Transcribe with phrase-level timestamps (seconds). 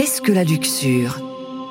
[0.00, 1.18] Qu'est-ce que la luxure?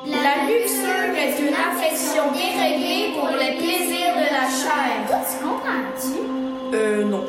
[0.06, 5.02] La luxure est une affection déréglée pour le plaisir de la chair.
[5.28, 6.14] Tu comprends-tu?
[6.72, 7.24] Euh, non.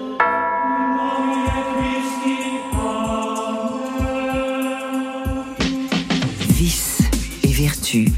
[6.49, 6.99] Vice
[7.45, 8.11] et vertu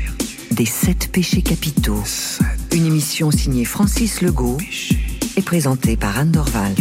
[0.52, 2.04] des sept péchés capitaux.
[2.73, 4.57] Une émission signée Francis Legault
[5.38, 6.75] et présentée par Anne Dorval.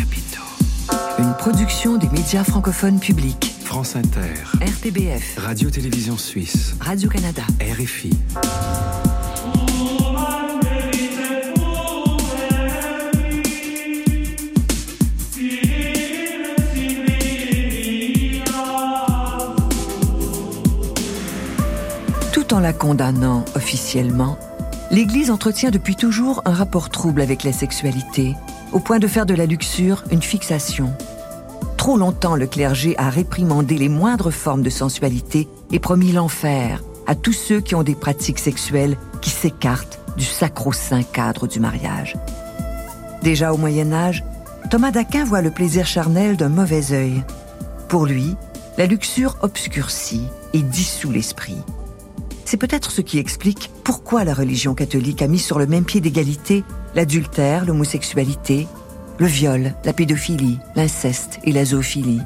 [1.21, 3.52] Une production des médias francophones publics.
[3.73, 7.41] France Inter, RTBF, Radio-Télévision Suisse, Radio-Canada.
[7.59, 8.11] RFI.
[22.31, 24.39] Tout en la condamnant officiellement,
[24.91, 28.35] l'Église entretient depuis toujours un rapport trouble avec la sexualité,
[28.73, 30.95] au point de faire de la luxure une fixation.
[31.83, 37.17] Trop longtemps, le clergé a réprimandé les moindres formes de sensualité et promis l'enfer à
[37.17, 42.17] tous ceux qui ont des pratiques sexuelles qui s'écartent du sacro-saint cadre du mariage.
[43.25, 44.23] Déjà au Moyen Âge,
[44.71, 47.25] Thomas d'Aquin voit le plaisir charnel d'un mauvais œil.
[47.89, 48.37] Pour lui,
[48.79, 51.59] la luxure obscurcit et dissout l'esprit.
[52.45, 56.01] C'est peut-être ce qui explique pourquoi la religion catholique a mis sur le même pied
[56.01, 56.63] d'égalité
[56.95, 58.69] l'adultère, l'homosexualité,
[59.19, 62.23] le viol, la pédophilie, l'inceste et la zoophilie.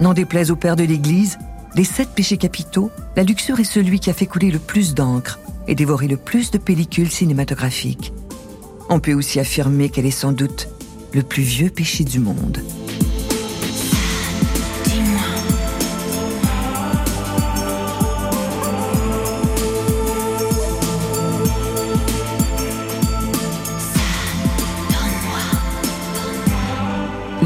[0.00, 1.38] N'en déplaise au père de l'Église,
[1.74, 5.38] des sept péchés capitaux, la luxure est celui qui a fait couler le plus d'encre
[5.68, 8.12] et dévoré le plus de pellicules cinématographiques.
[8.88, 10.68] On peut aussi affirmer qu'elle est sans doute
[11.12, 12.60] le plus vieux péché du monde.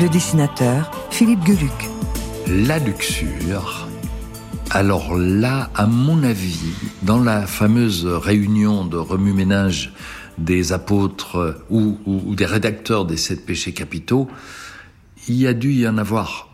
[0.04, 1.88] Le dessinateur, Philippe Geluc.
[2.46, 3.88] La luxure.
[4.70, 6.60] Alors là, à mon avis,
[7.00, 9.94] dans la fameuse réunion de remue-ménage
[10.36, 14.28] des apôtres ou, ou- ou des rédacteurs des sept péchés capitaux,
[15.26, 16.50] il y a dû y en avoir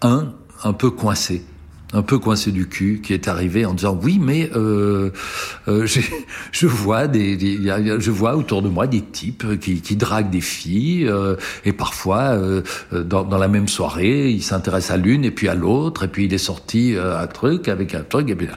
[0.00, 0.32] un
[0.64, 1.44] un peu coincé,
[1.92, 5.10] un peu coincé du cul, qui est arrivé en disant oui, mais euh,
[5.68, 5.86] euh,
[6.52, 11.06] je vois des, je vois autour de moi des types qui, qui draguent des filles
[11.06, 15.30] euh, et parfois euh, euh, dans, dans la même soirée, il s'intéresse à l'une et
[15.30, 18.34] puis à l'autre et puis il est sorti euh, un truc avec un truc et
[18.34, 18.48] puis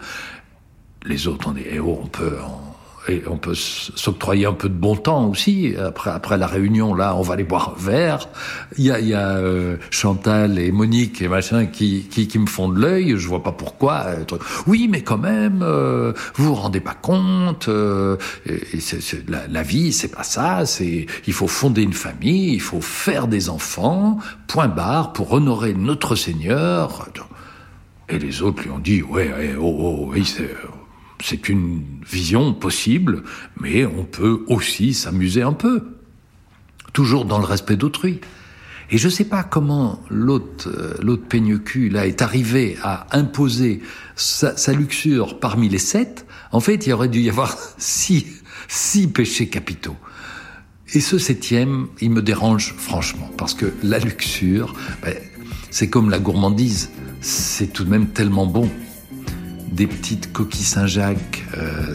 [1.06, 2.64] les autres on dit eh oh, on peut on,
[3.07, 5.75] et on peut s'octroyer un peu de bon temps aussi.
[5.77, 8.29] Après, après la réunion, là, on va aller boire un verre.
[8.77, 12.39] Il y a, il y a euh, Chantal et Monique et machin qui, qui, qui
[12.39, 13.13] me font de l'œil.
[13.17, 14.05] Je vois pas pourquoi.
[14.07, 14.23] euh.
[14.67, 17.67] Oui, mais quand même, euh, vous vous rendez pas compte.
[17.69, 18.17] euh,
[18.47, 20.65] et c'est- c'est- la, la vie, c'est pas ça.
[20.65, 24.17] C'est il faut fonder une famille, il faut faire des enfants.
[24.47, 27.07] Point barre pour honorer notre Seigneur.
[28.09, 30.49] Et les autres lui ont dit ouais, ouais, oh, oh, oui, c'est
[31.23, 33.23] c'est une vision possible,
[33.59, 35.83] mais on peut aussi s'amuser un peu,
[36.93, 38.19] toujours dans le respect d'autrui.
[38.91, 43.81] Et je sais pas comment l'autre, euh, l'autre peigne cul là est arrivé à imposer
[44.15, 46.27] sa, luxure parmi les sept.
[46.51, 48.27] En fait, il aurait dû y avoir six,
[48.67, 49.97] six péchés capitaux.
[50.93, 55.15] Et ce septième, il me dérange franchement, parce que la luxure, ben,
[55.71, 58.69] c'est comme la gourmandise, c'est tout de même tellement bon
[59.75, 61.94] des petites coquilles Saint-Jacques euh,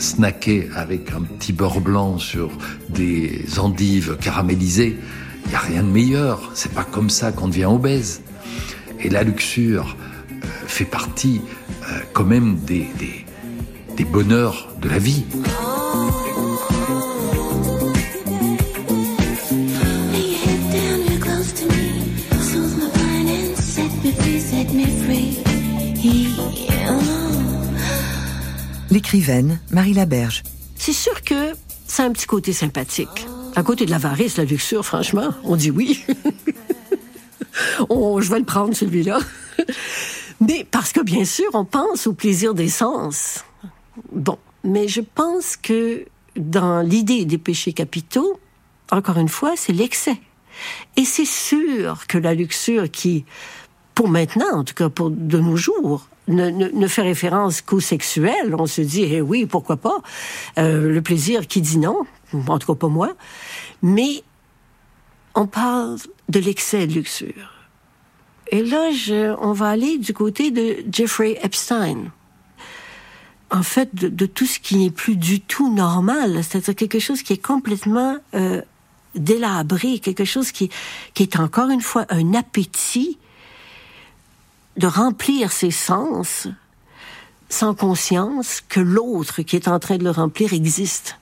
[0.75, 2.51] avec un petit beurre blanc sur
[2.91, 4.99] des endives caramélisées.
[5.47, 6.51] Il n'y a rien de meilleur.
[6.55, 8.23] C'est pas comme ça qu'on devient obèse.
[9.01, 9.97] Et la luxure
[10.31, 11.41] euh, fait partie
[11.91, 12.95] euh, quand même des
[14.05, 15.25] bonheurs de la vie.
[29.00, 30.43] L'écrivaine Marie Laberge.
[30.77, 31.53] C'est sûr que
[31.87, 33.27] c'est un petit côté sympathique.
[33.56, 36.05] À côté de l'avarice, la luxure, franchement, on dit oui.
[37.88, 39.19] On- je vais le prendre, celui-là.
[40.43, 43.43] Mais parce que, bien sûr, on pense au plaisir des sens.
[44.12, 46.05] Bon, mais je pense que
[46.37, 48.38] dans l'idée des péchés capitaux,
[48.93, 50.20] encore une fois, c'est l'excès.
[50.99, 53.25] Et c'est sûr que la luxure qui,
[53.94, 58.67] pour maintenant, en tout cas pour de nos jours, ne, fait référence qu'au sexuel, on
[58.67, 59.99] se dit, eh oui, pourquoi pas?
[60.59, 63.12] Euh, le plaisir qui dit non, en tout cas pas moi.
[63.82, 64.23] Mais
[65.35, 65.97] on parle
[66.29, 67.53] de l'excès de luxure.
[68.53, 68.91] Et là,
[69.41, 72.11] on va aller du côté de Jeffrey Epstein.
[73.53, 77.33] En fait, de, tout ce qui n'est plus du tout normal, c'est-à-dire quelque chose qui
[77.33, 78.62] est complètement euh,
[79.17, 80.71] délabré, quelque chose qui
[81.19, 83.19] est encore une fois un appétit
[84.81, 86.49] de remplir ses sens
[87.50, 91.19] sans conscience que l'autre qui est en train de le remplir existe.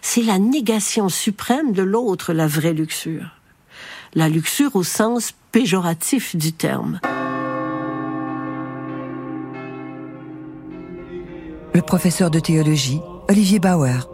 [0.00, 3.26] C'est la négation suprême de l'autre, la vraie luxure.
[4.14, 6.98] La luxure au sens péjoratif du terme.
[11.74, 14.13] Le professeur de théologie, Olivier Bauer.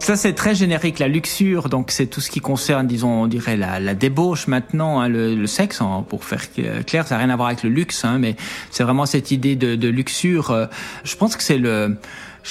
[0.00, 1.68] Ça, c'est très générique, la luxure.
[1.68, 5.34] Donc, c'est tout ce qui concerne, disons, on dirait la, la débauche maintenant, hein, le,
[5.34, 6.42] le, sexe, hein, pour faire
[6.86, 7.06] clair.
[7.06, 8.34] Ça n'a rien à voir avec le luxe, hein, mais
[8.70, 10.50] c'est vraiment cette idée de, de luxure.
[10.52, 10.66] Euh,
[11.04, 11.98] je pense que c'est le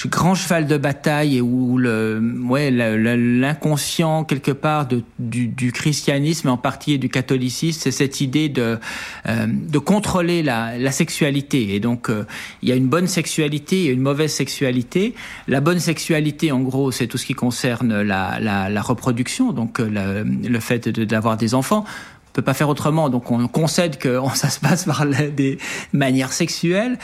[0.06, 6.48] grand cheval de bataille et où le ouais l'inconscient quelque part de, du, du, christianisme
[6.48, 8.78] en partie du catholicisme c'est cette idée de
[9.26, 11.74] euh, de contrôler la, sexualité.
[11.74, 12.24] Et donc euh,
[12.62, 15.14] il y a une bonne sexualité et une mauvaise sexualité.
[15.46, 20.24] La bonne sexualité en gros c'est tout ce qui concerne la, la, reproduction donc euh,
[20.24, 21.84] le fait d'avoir des enfants.
[22.28, 25.58] On peut pas faire autrement, donc on concède que ça se passe par des
[25.92, 26.98] manières sexuelles.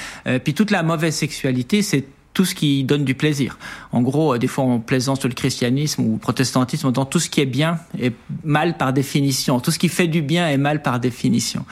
[0.44, 2.04] Puis toute la mauvaise sexualité, c'est
[2.36, 3.56] tout ce qui donne du plaisir.
[3.92, 7.18] En gros, euh, des fois on plaisante sur le christianisme ou le protestantisme, dans tout
[7.18, 8.12] ce qui est bien est
[8.44, 9.58] mal par définition.
[9.58, 11.64] Tout ce qui fait du bien est mal par définition.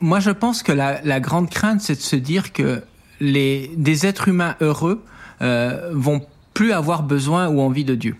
[0.00, 2.84] Moi, je pense que la, la grande crainte, c'est de se dire que
[3.18, 5.02] les, des êtres humains heureux
[5.40, 8.14] euh, vont plus avoir besoin ou envie de Dieu.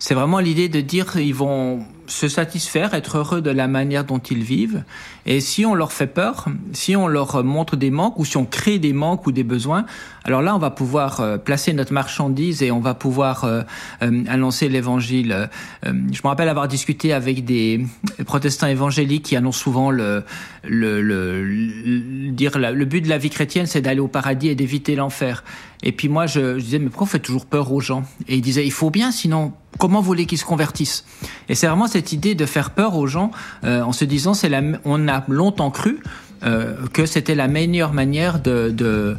[0.00, 4.18] C'est vraiment l'idée de dire ils vont se satisfaire, être heureux de la manière dont
[4.18, 4.82] ils vivent.
[5.26, 8.44] Et si on leur fait peur, si on leur montre des manques ou si on
[8.44, 9.86] crée des manques ou des besoins,
[10.26, 13.62] alors là, on va pouvoir euh, placer notre marchandise et on va pouvoir euh,
[14.02, 15.50] euh, annoncer l'évangile.
[15.84, 17.84] je me rappelle avoir discuté avec des
[18.24, 20.24] protestants évangéliques qui annoncent souvent le,
[20.62, 24.96] le, le, dire le but de la vie chrétienne, c'est d'aller au paradis et d'éviter
[24.96, 25.44] l'enfer.
[25.82, 28.04] Et puis moi, je, je disais, mais pourquoi on fait toujours peur aux gens?
[28.26, 31.04] Et ils disaient, il faut bien, sinon comment voulez qu'ils se convertissent?
[31.48, 33.32] Et c'est vraiment cette idée de faire peur aux gens
[33.64, 36.00] en se disant c'est la on a longtemps cru
[36.44, 39.16] euh, que c'était la meilleure manière de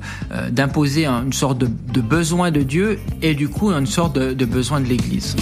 [0.51, 4.79] d'imposer euh, une sorte de, besoin de Dieu et du coup une sorte de besoin
[4.79, 5.35] de l'Église.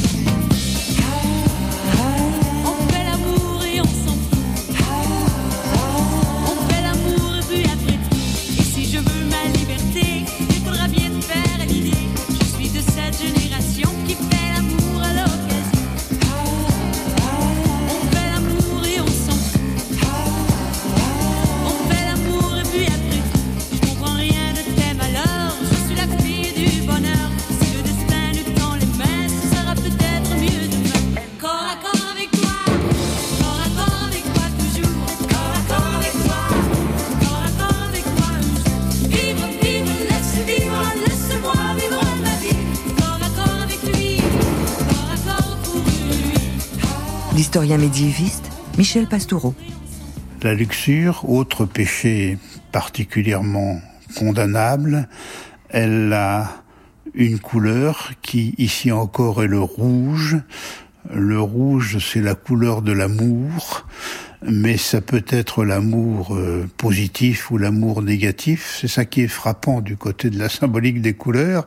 [48.78, 49.56] Michel Pastoureau.
[50.44, 52.38] La luxure, autre péché
[52.72, 53.82] particulièrement
[54.16, 55.08] condamnable,
[55.70, 56.62] elle a
[57.16, 60.38] une couleur qui ici encore est le rouge.
[61.12, 63.88] Le rouge, c'est la couleur de l'amour,
[64.44, 68.78] mais ça peut être l'amour euh, positif ou l'amour négatif.
[68.80, 71.66] C'est ça qui est frappant du côté de la symbolique des couleurs.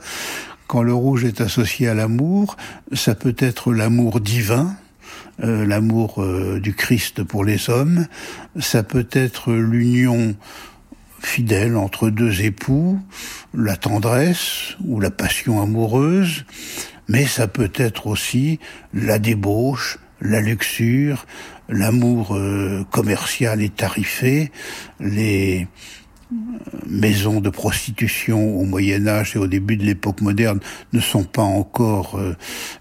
[0.69, 2.57] Quand le rouge est associé à l'amour,
[2.93, 4.77] ça peut être l'amour divin,
[5.43, 8.07] euh, l'amour euh, du Christ pour les hommes,
[8.59, 10.35] ça peut être l'union
[11.21, 12.99] fidèle entre deux époux,
[13.55, 16.45] la tendresse ou la passion amoureuse,
[17.09, 18.61] mais ça peut être aussi
[18.95, 21.27] la débauche, la luxure,
[21.69, 24.51] l'amour euh, commercial et tarifé,
[25.01, 25.67] les
[26.87, 30.61] maisons de prostitution au Moyen Âge et au début de l'époque moderne
[30.93, 32.35] ne sont pas encore euh,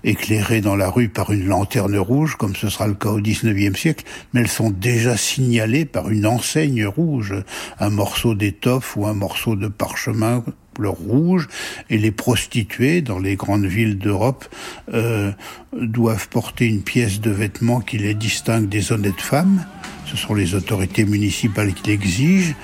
[0.03, 3.79] éclairées dans la rue par une lanterne rouge, comme ce sera le cas au XIXe
[3.79, 7.35] siècle, mais elles sont déjà signalées par une enseigne rouge,
[7.79, 10.43] un morceau d'étoffe ou un morceau de parchemin
[10.75, 11.47] couleur rouge,
[11.89, 14.45] et les prostituées dans les grandes villes d'Europe
[14.93, 15.31] euh,
[15.73, 19.63] doivent porter une pièce de vêtement qui les distingue des honnêtes femmes.
[20.05, 22.55] Ce sont les autorités municipales qui l'exigent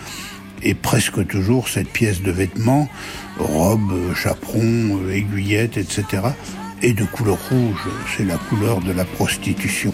[0.64, 2.88] et presque toujours cette pièce de vêtement,
[3.40, 6.24] robe, chaperon, aiguillette, etc.,
[6.82, 7.88] est de couleur rouge.
[8.16, 9.94] C'est la couleur de la prostitution.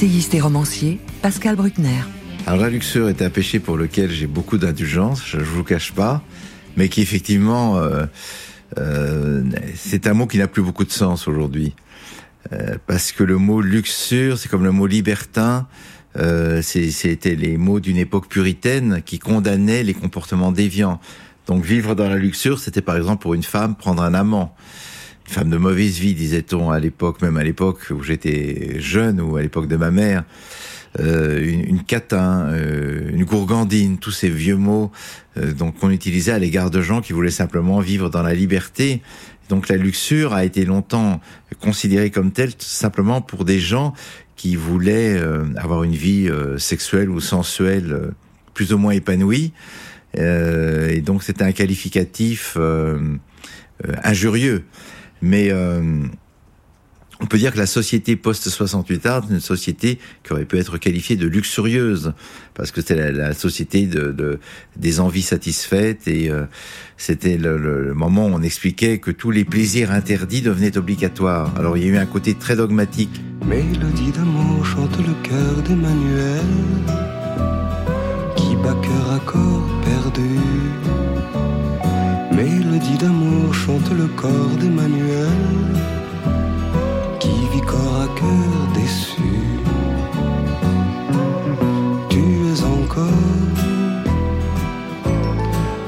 [0.00, 1.98] L'essayiste et romancier Pascal Bruckner.
[2.46, 5.90] Alors la luxure est un péché pour lequel j'ai beaucoup d'indulgence, je ne vous cache
[5.90, 6.22] pas,
[6.76, 8.06] mais qui effectivement, euh,
[8.78, 9.42] euh,
[9.74, 11.74] c'est un mot qui n'a plus beaucoup de sens aujourd'hui.
[12.52, 15.66] Euh, parce que le mot luxure, c'est comme le mot libertin,
[16.16, 21.00] Euh, C'était les mots d'une époque puritaine qui condamnait les comportements déviants.
[21.48, 24.54] Donc vivre dans la luxure, c'était par exemple pour une femme prendre un amant.
[25.28, 29.36] Une femme de mauvaise vie, disait-on à l'époque, même à l'époque où j'étais jeune ou
[29.36, 30.24] à l'époque de ma mère.
[30.98, 34.90] Euh, une, une catin, euh, une gourgandine, tous ces vieux mots
[35.36, 39.02] euh, donc qu'on utilisait à l'égard de gens qui voulaient simplement vivre dans la liberté.
[39.50, 41.20] Donc la luxure a été longtemps
[41.60, 43.92] considérée comme telle simplement pour des gens
[44.36, 48.10] qui voulaient euh, avoir une vie euh, sexuelle ou sensuelle euh,
[48.54, 49.52] plus ou moins épanouie.
[50.14, 52.56] Et donc c'était un qualificatif
[54.02, 54.64] injurieux.
[55.22, 56.02] Mais euh,
[57.20, 60.78] on peut dire que la société post-68 art est une société qui aurait pu être
[60.78, 62.12] qualifiée de luxurieuse,
[62.54, 64.38] parce que c'était la, société de, de-
[64.76, 66.44] des envies satisfaites, et euh,
[66.96, 71.52] c'était le- le moment où on expliquait que tous les plaisirs interdits devenaient obligatoires.
[71.58, 73.20] Alors il y a eu un côté très dogmatique.
[73.44, 76.44] Mélodie d'amour chante le cœur d'Emmanuel
[78.36, 80.38] qui bat cœur à corps perdu.
[82.32, 83.17] Mélodie d'amour
[83.68, 85.42] chante le corps d'Emmanuel
[87.20, 89.34] qui vit corps à cœur déçu.
[92.08, 93.52] Tu es encore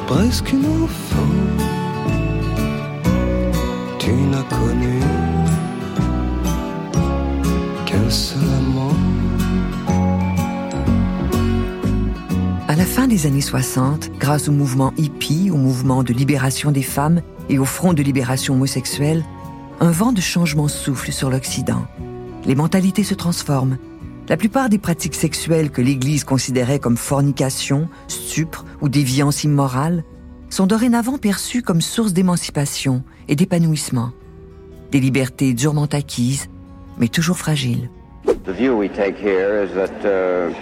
[0.07, 1.37] presque une enfant.
[3.99, 4.90] Tu n'as connu
[13.11, 17.65] des années 60, grâce au mouvement hippie, au mouvement de libération des femmes et au
[17.65, 19.25] front de libération homosexuelle,
[19.81, 21.85] un vent de changement souffle sur l'Occident.
[22.47, 23.79] Les mentalités se transforment.
[24.29, 30.05] La plupart des pratiques sexuelles que l'Église considérait comme fornication, stupre ou déviance immorale
[30.49, 34.13] sont dorénavant perçues comme source d'émancipation et d'épanouissement.
[34.93, 36.49] Des libertés durement acquises,
[36.97, 37.91] mais toujours fragiles.
[38.45, 40.55] The view we take here is that uh,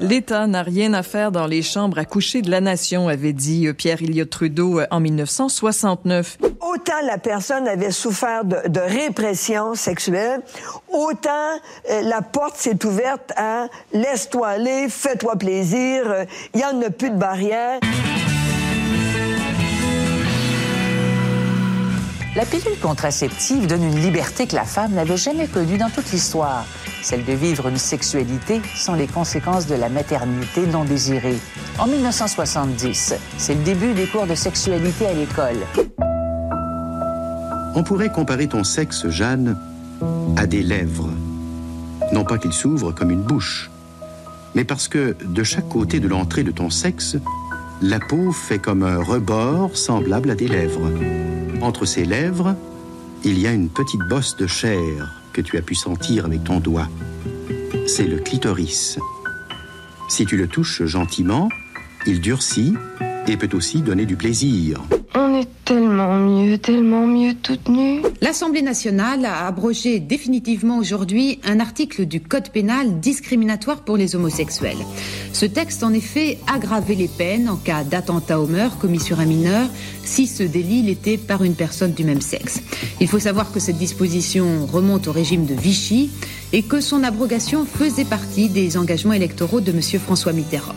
[0.00, 3.66] L'État n'a rien à faire dans les chambres à coucher de la nation, avait dit
[3.66, 6.38] euh, Pierre Elliott Trudeau euh, en 1969.
[6.60, 10.40] Autant la personne avait souffert de, de répression sexuelle,
[10.88, 11.30] autant
[11.90, 16.24] euh, la porte s'est ouverte à laisse-toi aller, fais-toi plaisir, euh,
[16.54, 17.80] il y en a plus de barrière.
[22.36, 26.66] La pilule contraceptive donne une liberté que la femme n'avait jamais connue dans toute l'histoire,
[27.02, 31.38] celle de vivre une sexualité sans les conséquences de la maternité non désirée.
[31.78, 35.58] En 1970, c'est le début des cours de sexualité à l'école.
[37.74, 39.56] On pourrait comparer ton sexe, Jeanne,
[40.36, 41.10] à des lèvres.
[42.12, 43.70] Non pas qu'il s'ouvre comme une bouche,
[44.54, 47.16] mais parce que de chaque côté de l'entrée de ton sexe,
[47.82, 50.90] la peau fait comme un rebord semblable à des lèvres.
[51.60, 52.54] Entre ces lèvres,
[53.24, 56.60] il y a une petite bosse de chair que tu as pu sentir avec ton
[56.60, 56.88] doigt.
[57.86, 58.98] C'est le clitoris.
[60.08, 61.50] Si tu le touches gentiment,
[62.06, 62.72] il durcit
[63.28, 64.82] et peut aussi donner du plaisir.
[65.14, 68.02] On est tellement mieux, tellement mieux toute nue.
[68.20, 74.76] L'Assemblée nationale a abrogé définitivement aujourd'hui un article du Code pénal discriminatoire pour les homosexuels.
[75.32, 79.24] Ce texte, en effet, aggravait les peines en cas d'attentat au meurtre commis sur un
[79.24, 79.68] mineur
[80.04, 82.60] si ce délit l'était par une personne du même sexe.
[83.00, 86.10] Il faut savoir que cette disposition remonte au régime de Vichy
[86.52, 89.80] et que son abrogation faisait partie des engagements électoraux de M.
[90.00, 90.74] François Mitterrand.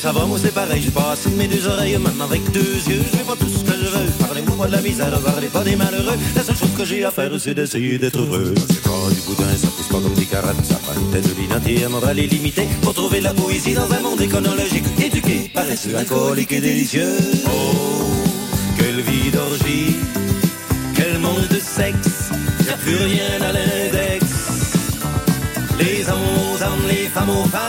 [0.00, 3.02] Ça va, moi c'est pareil, j'ai pas de mes deux oreilles, même avec deux yeux,
[3.02, 4.10] je fais pas tout ce que je veux.
[4.20, 6.16] Parlez-moi pas de la misère, parlez pas des malheureux.
[6.36, 8.54] La seule chose que j'ai à faire, c'est d'essayer d'être heureux.
[8.70, 11.40] C'est pas du boudin, ça pousse pas comme des carottes, ça prend une tête de
[11.40, 12.68] l'identité, un moral illimité.
[12.80, 17.16] Pour trouver la poésie dans un monde éconologique, éduqué, paresseux, alcoolique et délicieux.
[17.46, 17.50] Oh,
[18.78, 19.96] quelle vie d'orgie,
[20.94, 22.30] quel monde de sexe,
[22.64, 24.24] y a plus rien à l'index.
[25.80, 27.67] Les hommes aux hommes, les femmes aux femmes,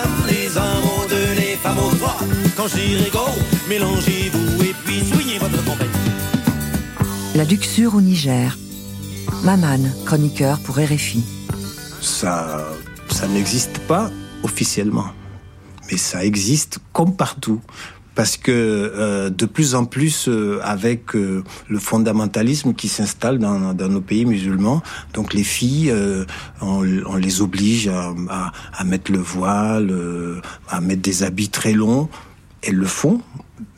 [2.59, 3.19] Quand je dirai go,
[3.69, 5.91] mélangez-vous et puis soignez votre compagnie.
[7.33, 8.57] La luxure au Niger.
[9.45, 11.23] Maman, chroniqueur pour RFI.
[12.01, 12.67] Ça,
[13.07, 14.11] ça n'existe pas
[14.43, 15.07] officiellement,
[15.89, 17.61] mais ça existe comme partout.
[18.13, 23.73] Parce que euh, de plus en plus, euh, avec euh, le fondamentalisme qui s'installe dans,
[23.73, 24.81] dans nos pays musulmans,
[25.13, 26.25] donc les filles, euh,
[26.59, 31.47] on, on les oblige à, à, à mettre le voile, euh, à mettre des habits
[31.47, 32.09] très longs.
[32.61, 33.21] Elles le font,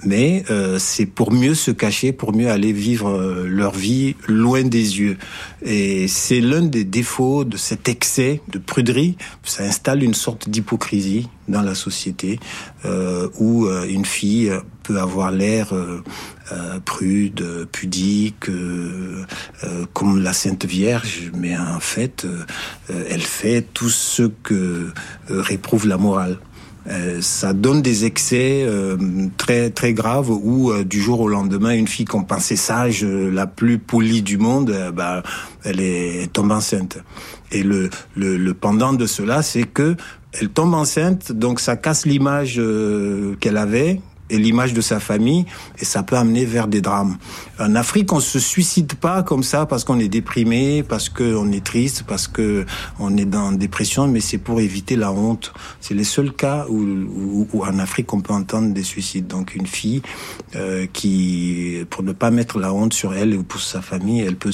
[0.03, 4.63] mais euh, c'est pour mieux se cacher, pour mieux aller vivre euh, leur vie loin
[4.63, 5.17] des yeux.
[5.61, 9.17] Et c'est l'un des défauts de cet excès de pruderie.
[9.43, 12.39] Ça installe une sorte d'hypocrisie dans la société
[12.85, 14.51] euh, où euh, une fille
[14.83, 16.03] peut avoir l'air euh,
[16.51, 18.49] euh, prude, pudique,
[19.93, 22.25] comme la Sainte Vierge, mais en fait,
[22.89, 24.91] elle fait tout ce que
[25.29, 26.39] réprouve la morale.
[26.87, 28.97] Euh, ça donne des excès euh,
[29.37, 33.29] très très graves où euh, du jour au lendemain une fille qu'on pensait sage euh,
[33.29, 35.21] la plus polie du monde euh, bah,
[35.63, 36.97] elle est elle tombe enceinte.
[37.51, 39.95] Et le, le le pendant de cela c'est que
[40.33, 42.59] elle tombe enceinte donc ça casse l'image
[43.39, 44.01] qu'elle avait
[44.37, 45.45] l'image de sa famille,
[45.79, 47.17] et ça peut amener vers des drames.
[47.59, 51.63] En Afrique, on se suicide pas comme ça parce qu'on est déprimé, parce qu'on est
[51.63, 52.65] triste, parce que
[52.99, 55.53] on est dans dépression, mais c'est pour éviter la honte.
[55.79, 59.27] C'est les seuls cas où, en Afrique on peut entendre des suicides.
[59.27, 60.01] Donc une fille
[60.55, 64.35] euh, qui, pour ne pas mettre la honte sur elle ou pour sa famille, elle
[64.35, 64.51] peut,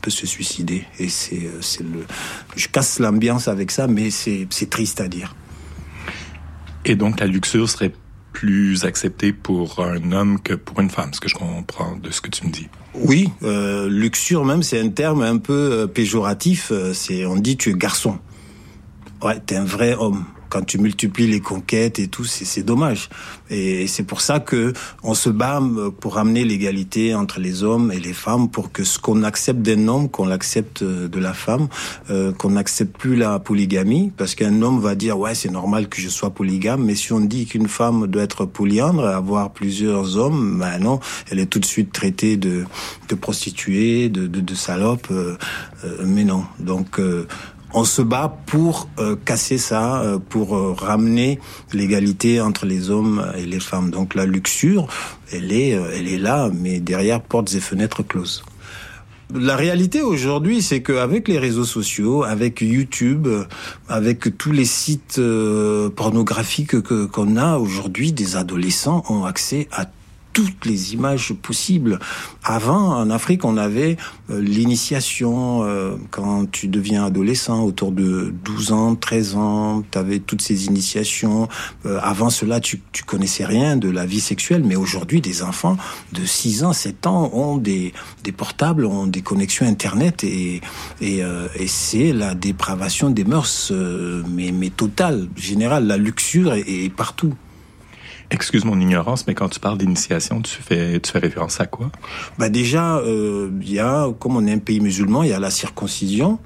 [0.00, 0.84] peut se suicider.
[0.98, 2.04] Et c'est, c'est le,
[2.56, 5.34] je casse l'ambiance avec ça, mais c'est, c'est triste à dire.
[6.84, 7.92] Et donc, la luxure serait
[8.34, 12.20] plus acceptée pour un homme que pour une femme, ce que je comprends de ce
[12.20, 12.68] que tu me dis.
[12.94, 16.70] Oui, euh, luxure même, c'est un terme un peu euh, péjoratif.
[16.70, 18.18] euh, C'est, on dit tu es garçon.
[19.22, 20.24] Ouais, t'es un vrai homme.
[20.48, 23.08] Quand tu multiplies les conquêtes et tout, c'est, dommage.
[23.50, 24.72] Et c'est pour ça que
[25.02, 25.60] on se bat
[26.00, 29.88] pour ramener l'égalité entre les hommes et les femmes, pour que ce qu'on accepte d'un
[29.88, 31.68] homme, qu'on l'accepte euh, de la femme,
[32.10, 36.00] euh, qu'on n'accepte plus la polygamie, parce qu'un homme va dire ouais c'est normal que
[36.00, 40.58] je sois polygame, mais si on dit qu'une femme doit être polyandre, avoir plusieurs hommes,
[40.58, 42.64] ben non, elle est tout de suite traitée de,
[43.08, 45.36] de prostituée, de, de, de salope, euh,
[45.84, 46.44] euh, mais non.
[46.58, 47.26] Donc euh,
[47.74, 51.40] on se bat pour euh, casser ça, euh, pour euh, ramener
[51.72, 53.90] l'égalité entre les hommes et les femmes.
[53.90, 54.86] Donc la luxure,
[55.32, 58.44] elle est, euh, elle est là, mais derrière portes et fenêtres closes.
[59.34, 63.44] La réalité aujourd'hui, c'est qu'avec les réseaux sociaux, avec YouTube, euh,
[63.88, 69.86] avec tous les sites euh, pornographiques que qu'on a aujourd'hui, des adolescents ont accès à
[70.34, 71.98] toutes les images possibles.
[72.44, 73.96] Avant, en Afrique, on avait
[74.28, 80.18] euh, l'initiation euh, quand tu deviens adolescent, autour de 12 ans, 13 ans, tu avais
[80.18, 81.48] toutes ces initiations.
[81.86, 85.78] Euh, avant cela, tu, tu connaissais rien de la vie sexuelle, mais aujourd'hui, des enfants
[86.12, 90.60] de 6 ans, 7 ans ont des, des portables, ont des connexions Internet et,
[91.00, 95.86] et, euh, et c'est la dépravation des mœurs, euh, mais, mais totale, générale.
[95.86, 97.34] La luxure est, est partout.
[98.30, 101.90] Excuse mon ignorance, mais quand tu parles d'initiation, tu fais, tu fais référence à quoi?
[102.38, 105.38] Bah déjà, euh, il y a, comme on est un pays musulman, il y a
[105.38, 106.38] la circoncision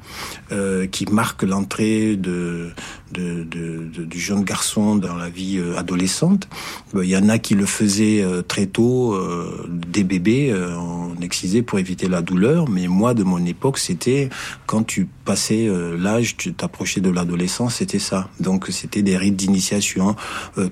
[0.52, 2.70] euh, qui marque l'entrée de,
[3.12, 6.48] de, de, du jeune garçon dans la vie euh, adolescente.
[6.94, 11.62] Euh, Il y en a qui le faisaient très tôt, euh, des bébés, en excisé
[11.62, 12.68] pour éviter la douleur.
[12.68, 14.28] Mais moi, de mon époque, c'était
[14.66, 18.28] quand tu passais l'âge, tu t'approchais de l'adolescence, c'était ça.
[18.40, 20.16] Donc c'était des rites d'initiation.
[20.58, 20.68] Euh,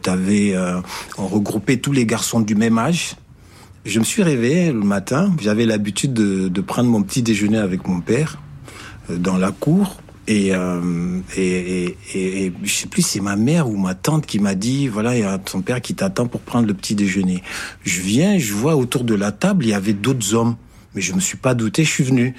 [1.19, 3.17] on regroupait tous les garçons du même âge.
[3.85, 5.35] Je me suis réveillé le matin.
[5.41, 8.39] J'avais l'habitude de, prendre mon petit déjeuner avec mon père
[9.11, 9.97] euh, dans la cour.
[10.29, 11.97] Et, euh, et
[12.65, 15.25] je sais plus, c'est ma mère ou ma tante qui m'a dit, voilà, il y
[15.25, 17.45] a ton père qui t'attend pour prendre le petit déjeuner.
[17.85, 20.57] Je viens, je vois autour de la table, il y avait d'autres hommes.
[20.97, 22.35] Mais je me suis pas douté, je suis venu.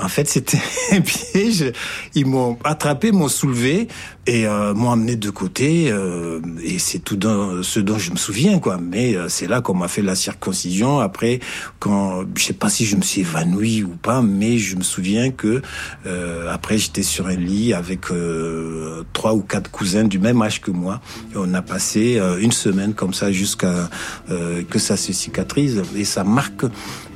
[0.00, 0.60] En fait, c'était
[0.92, 1.72] un piège.
[2.14, 3.88] Ils m'ont attrapé, m'ont soulevé
[4.28, 5.90] et euh, m'ont amené de côté.
[5.90, 8.76] euh, et c'est tout dans- ce dont je me souviens, quoi.
[8.78, 11.00] Mais euh, c'est là qu'on m'a fait la circoncision.
[11.00, 11.40] Après,
[11.80, 15.30] quand je sais pas si je me suis évanoui ou pas, mais je me souviens
[15.30, 15.62] que
[16.06, 20.60] euh, après j'étais sur un lit avec euh, trois ou quatre cousins du même âge
[20.60, 21.00] que moi.
[21.32, 23.88] Et on a passé euh, une semaine comme ça jusqu'à
[24.70, 26.64] que ça se cicatrise et ça marque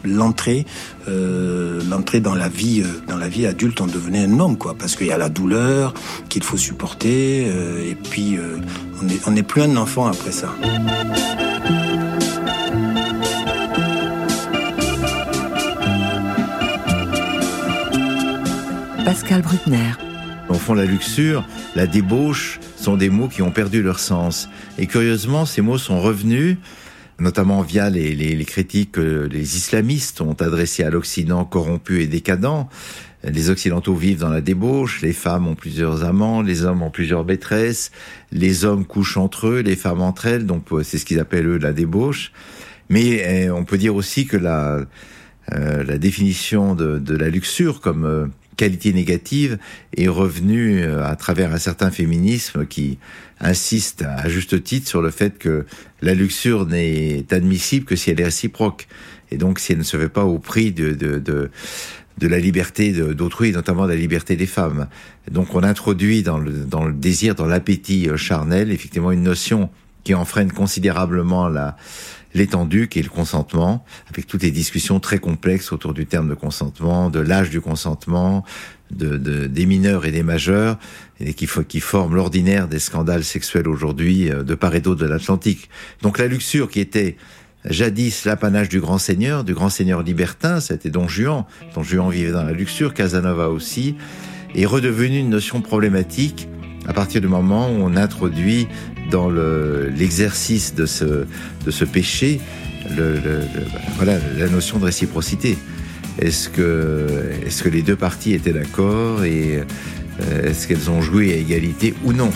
[0.05, 0.65] l'entrée
[1.07, 5.07] l'entrée dans la vie dans la vie adulte on devenait un homme quoi parce qu'il
[5.09, 5.95] y a la douleur
[6.29, 8.59] qu'il faut supporter euh, et puis euh,
[9.03, 10.55] on est on n'est plus un enfant après ça
[19.05, 19.93] Pascal Bruckner.
[20.49, 24.49] Au fond, la luxure, la débauche sont des mots qui ont perdu leur sens.
[24.79, 26.57] Et curieusement, ces mots sont revenus,
[27.19, 32.07] notamment via les, les, les critiques que les islamistes ont adressées à l'Occident corrompu et
[32.07, 32.67] décadent.
[33.25, 37.25] Les Occidentaux vivent dans la débauche, les femmes ont plusieurs amants, les hommes ont plusieurs
[37.25, 37.93] maîtresses,
[38.33, 41.47] les hommes couchent entre eux, les femmes entre elles, donc euh, c'est ce qu'ils appellent
[41.47, 42.33] eux la débauche.
[42.89, 44.81] Mais euh, on peut dire aussi que la,
[45.53, 49.59] euh, la définition de, de la luxure comme euh, qualité négative
[49.97, 52.99] est revenue à travers un certain féminisme qui
[53.41, 55.65] insiste à juste titre sur le fait que
[56.03, 58.89] la luxure n'est admissible que si elle est réciproque.
[59.31, 61.51] Et donc si elle ne se fait pas au prix de, de, de,
[62.19, 64.89] de la liberté d'autrui, notamment de la liberté des femmes.
[65.31, 69.71] Donc on introduit dans le, dans le désir, dans l'appétit euh, charnel, effectivement une notion
[70.05, 71.77] qui enfreine considérablement la,
[72.35, 76.35] l'étendue qui est le consentement, avec toutes les discussions très complexes autour du terme de
[76.35, 78.45] consentement, de l'âge du consentement,
[78.91, 80.79] de, de, des mineurs et des majeurs,
[81.21, 85.07] et qui, qui forment l'ordinaire des scandales sexuels aujourd'hui euh, de part et d'autre de
[85.07, 85.69] l'Atlantique.
[86.03, 87.17] Donc la luxure qui était
[87.69, 91.45] jadis l'apanage du grand seigneur, du grand seigneur libertin, c'était Don Juan.
[91.75, 93.97] Don Juan vivait dans la luxure, Casanova aussi,
[94.55, 96.49] est redevenue une notion problématique
[96.87, 98.67] à partir du moment où on introduit
[99.11, 102.41] dans l'exercice de, ce, péché
[102.97, 105.57] la notion de réciprocité.
[106.19, 109.63] Est-ce que, les deux parties étaient d'accord et
[110.21, 112.31] euh, est-ce qu'elles ont joué à égalité ou non?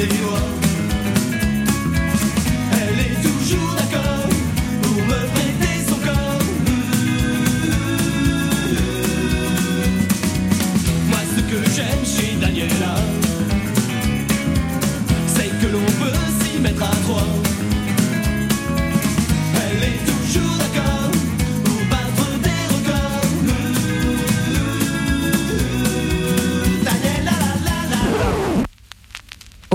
[0.00, 0.49] Y mettre des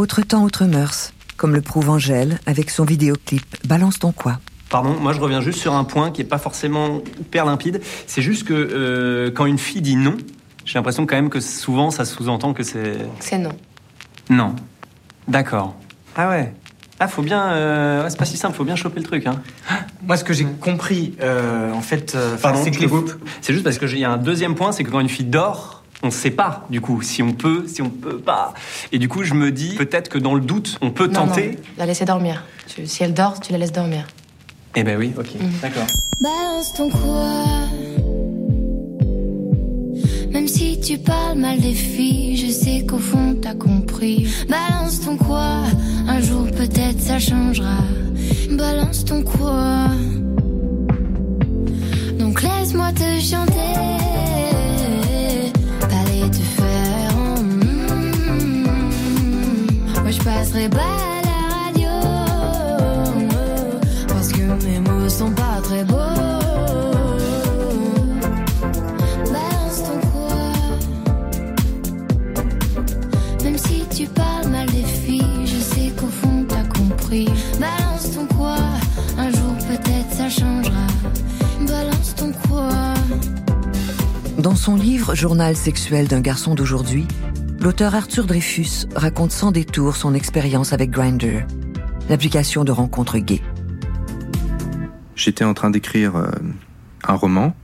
[0.06, 4.38] Autre temps, autre mœurs, comme le prouve Angèle avec son vidéoclip Balance ton quoi.
[4.70, 7.82] Pardon, moi je reviens juste sur un point qui est pas forcément hyper limpide.
[8.06, 10.16] C'est juste que euh, quand une fille dit non,
[10.64, 13.00] j'ai l'impression quand même que souvent ça sous-entend que c'est.
[13.20, 13.50] C'est non.
[14.30, 14.56] Non.
[15.28, 15.76] D'accord.
[16.16, 16.54] Ah ouais.
[17.00, 17.44] Ah, faut bien.
[17.54, 19.26] euh, ouais, c'est pas si simple, faut bien choper le truc.
[19.26, 19.42] Hein.
[20.04, 22.90] Moi, ce que j'ai compris, euh, en fait, euh, Pardon, c'est que les.
[23.42, 25.10] C'est juste parce que j'ai- il y a un deuxième point, c'est que quand une
[25.10, 28.54] fille dort, on sait pas, du coup, si on peut, si on peut pas.
[28.92, 31.48] Et du coup, je me dis, peut-être que dans le doute, on peut Non, tenter.
[31.52, 32.44] non, la laisser dormir.
[32.68, 34.06] Tu- si elle dort, tu la laisses dormir.
[34.76, 35.50] Eh ben oui, ok, Mhm.
[35.62, 35.88] d'accord.
[36.22, 37.34] Balance ton quoi
[40.32, 44.28] Même si tu parles mal des filles, je sais qu'au fond t'as compris.
[44.50, 45.64] Balance ton quoi
[46.08, 47.78] Un jour peut-être ça changera.
[48.52, 49.88] Balance ton quoi
[52.20, 54.05] Donc laisse-moi te chanter.
[60.56, 61.90] Passerai pas la radio.
[64.08, 65.98] Parce que mes mots sont pas très beaux.
[69.34, 70.38] Balance ton quoi?
[73.44, 77.28] Même si tu parles mal des filles, je sais qu'au fond t'as compris.
[77.60, 78.56] Balance ton quoi?
[79.18, 80.88] Un jour peut-être ça changera.
[81.68, 82.70] Balance ton quoi?
[84.38, 87.08] Dans son livre Journal sexuel d'un garçon d'aujourd'hui,
[87.66, 91.48] l'auteur Arthur Dreyfus raconte sans détour son expérience avec Grindr,
[92.10, 93.42] l'application de rencontres gays.
[95.16, 96.30] J'étais en train d'écrire euh,
[97.08, 97.56] un roman,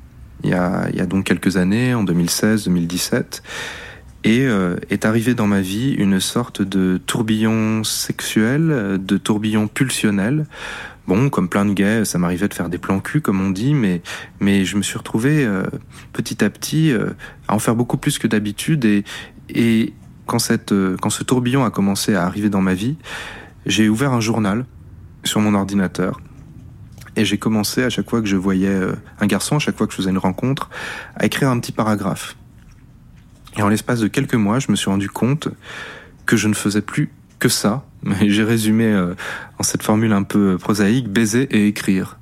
[0.43, 3.43] il y, a, donc quelques années, en 2016-2017,
[4.23, 10.47] et euh, est arrivé dans ma vie une sorte de tourbillon sexuel, de tourbillon pulsionnel.
[11.07, 13.75] Bon, comme plein de gays, ça m'arrivait de faire des plans cul, comme on dit,
[13.75, 14.01] mais,
[14.65, 15.63] je me suis retrouvé euh,
[16.11, 16.91] petit à petit
[17.47, 19.03] à en faire beaucoup plus que d'habitude, et,
[19.55, 19.93] et
[20.25, 22.95] quand, cette, euh, quand ce tourbillon a commencé à arriver dans ma vie,
[23.65, 24.65] j'ai ouvert un journal
[25.23, 26.19] sur mon ordinateur,
[27.15, 29.87] et j'ai commencé à chaque fois que je voyais euh, un garçon, à chaque fois
[29.87, 30.69] que je faisais une rencontre,
[31.15, 32.37] à écrire un petit paragraphe.
[33.57, 35.49] Et en l'espace de quelques mois, je me suis rendu compte
[36.25, 37.83] que je ne faisais plus que ça.
[38.21, 39.13] J'ai résumé euh,
[39.59, 42.17] en cette formule un peu prosaïque, baiser et écrire.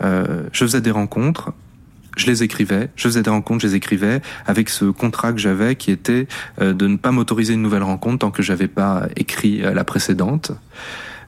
[0.00, 1.52] Je faisais des rencontres,
[2.16, 5.76] je les écrivais, je faisais des rencontres, je les écrivais, avec ce contrat que j'avais
[5.76, 6.26] qui était
[6.60, 9.84] euh, de ne pas m'autoriser une nouvelle rencontre tant que j'avais pas écrit euh, la
[9.84, 10.52] précédente.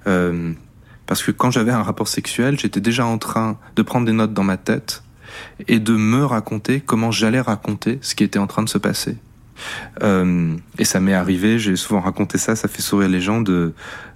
[0.07, 0.53] Euh,
[1.07, 4.33] parce que quand j'avais un rapport sexuel, j'étais déjà en train de prendre des notes
[4.33, 5.03] dans ma tête
[5.69, 9.17] et de me raconter comment j'allais raconter ce qui était en train de se passer.
[10.03, 13.73] Euh, et ça m'est arrivé, j'ai souvent raconté ça, ça fait sourire les gens de,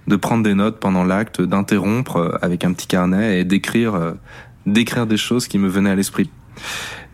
[0.06, 4.14] de prendre des notes pendant l'acte, d'interrompre euh, avec un petit carnet et d'écrire,
[4.66, 6.30] d'écrire des choses qui me venaient à l'esprit.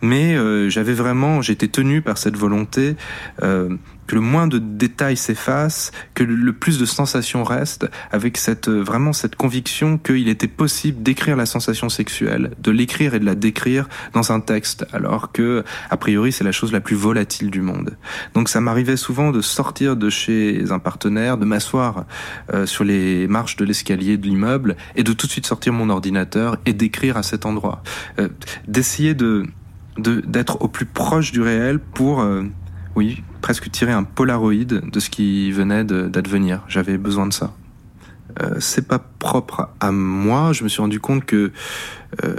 [0.01, 2.95] Mais euh, j'avais vraiment, j'étais tenu par cette volonté
[3.41, 3.69] euh,
[4.07, 8.81] que le moins de détails s'efface, que le, plus de sensations reste, avec cette euh,
[8.81, 13.35] vraiment cette conviction qu'il était possible d'écrire la sensation sexuelle, de l'écrire et de la
[13.35, 17.61] décrire dans un texte, alors que a priori c'est la chose la plus volatile du
[17.61, 17.97] monde.
[18.33, 22.05] Donc ça m'arrivait souvent de sortir de chez un partenaire, de m'asseoir
[22.53, 25.89] euh, sur les marches de l'escalier de l'immeuble et de tout de suite sortir mon
[25.89, 27.81] ordinateur et d'écrire à cet endroit,
[28.19, 28.29] Euh,
[28.67, 29.45] d'essayer de
[29.97, 32.43] de- d'être au plus proche du réel pour, euh,
[32.95, 36.63] oui, presque tirer un polaroid de ce qui venait d'advenir.
[36.67, 37.53] J'avais besoin de ça.
[38.41, 40.51] Euh, c'est pas propre à moi.
[40.51, 41.51] Je me suis rendu compte que,
[42.23, 42.35] euh,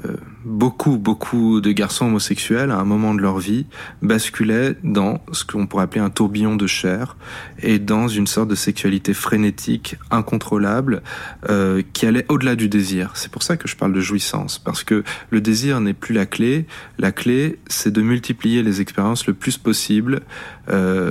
[0.47, 3.67] beaucoup, beaucoup de garçons homosexuels, à un moment de leur vie,
[4.01, 7.17] basculaient dans ce qu'on pourrait appeler un tourbillon de chair
[7.59, 11.03] et dans une sorte de sexualité frénétique, incontrôlable,
[11.51, 13.11] euh, qui allait au-delà du désir.
[13.15, 16.27] C'est pour ça que je parle de jouissance, parce que le désir n'est plus la
[16.27, 16.67] clé.
[16.99, 20.23] La clé, c'est de multiplier les expériences le plus possible.
[20.69, 21.11] Euh,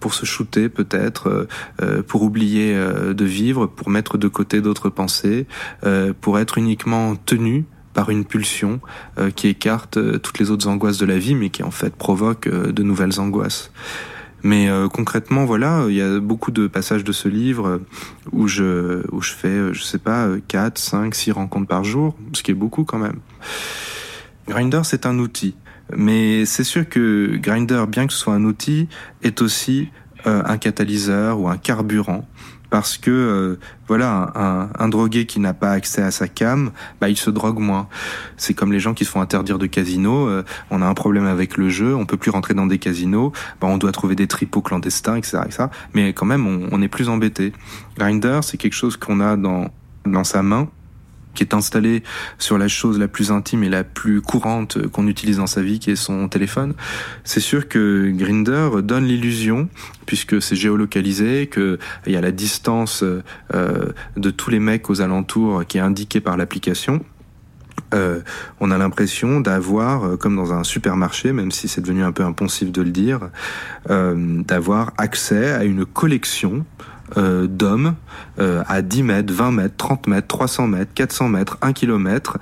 [0.00, 1.48] pour se shooter peut-être, euh,
[1.82, 5.46] euh, pour oublier euh, de vivre, pour mettre de côté d'autres pensées,
[5.84, 7.64] euh, pour être uniquement tenu
[7.98, 8.78] par une pulsion
[9.18, 11.92] euh, qui écarte euh, toutes les autres angoisses de la vie, mais qui en fait
[11.96, 13.72] provoque euh, de nouvelles angoisses.
[14.44, 17.80] Mais concrètement, voilà, il y a beaucoup de passages de ce livre
[18.30, 22.16] où je où je fais, je sais pas, euh, 4, 5, 6 rencontres par jour,
[22.34, 23.18] ce qui est beaucoup quand même.
[24.46, 25.56] Grinder, c'est un outil.
[25.96, 28.86] Mais c'est sûr que Grinder, bien que ce soit un outil,
[29.24, 29.88] est aussi
[30.24, 32.28] un catalyseur ou un carburant.
[32.70, 37.08] Parce que euh, voilà, un, un, drogué qui n'a pas accès à sa cam, bah,
[37.08, 37.88] il se drogue moins.
[38.36, 40.28] C'est comme les gens qui se font interdire de casino.
[40.28, 43.32] euh, on a un problème avec le jeu, on peut plus rentrer dans des casinos.
[43.60, 45.64] Bah, on doit trouver des tripots clandestins, etc., etc.
[45.94, 47.52] Mais quand même, on, on est plus embêté.
[47.96, 49.70] Grinder, c'est quelque chose qu'on a dans
[50.06, 50.68] dans sa main
[51.34, 52.02] qui est installé
[52.38, 55.78] sur la chose la plus intime et la plus courante qu'on utilise dans sa vie,
[55.78, 56.74] qui est son téléphone,
[57.24, 59.68] c'est sûr que Grinder donne l'illusion,
[60.06, 63.02] puisque c'est géolocalisé, que il y a la distance
[63.54, 67.04] euh, de tous les mecs aux alentours qui est indiquée par l'application.
[67.94, 68.20] Euh,
[68.60, 72.22] on a l'impression d'avoir, euh, comme dans un supermarché, même si c'est devenu un peu
[72.22, 73.30] impensif de le dire,
[73.90, 76.66] euh, d'avoir accès à une collection
[77.16, 77.94] euh, d'hommes
[78.38, 82.38] euh, à 10 mètres, 20 mètres, 30 mètres, 300 mètres, 400 mètres, 1 kilomètre.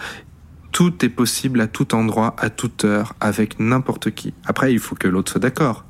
[0.72, 4.34] Tout est possible à tout endroit, à toute heure, avec n'importe qui.
[4.44, 5.84] Après, il faut que l'autre soit d'accord.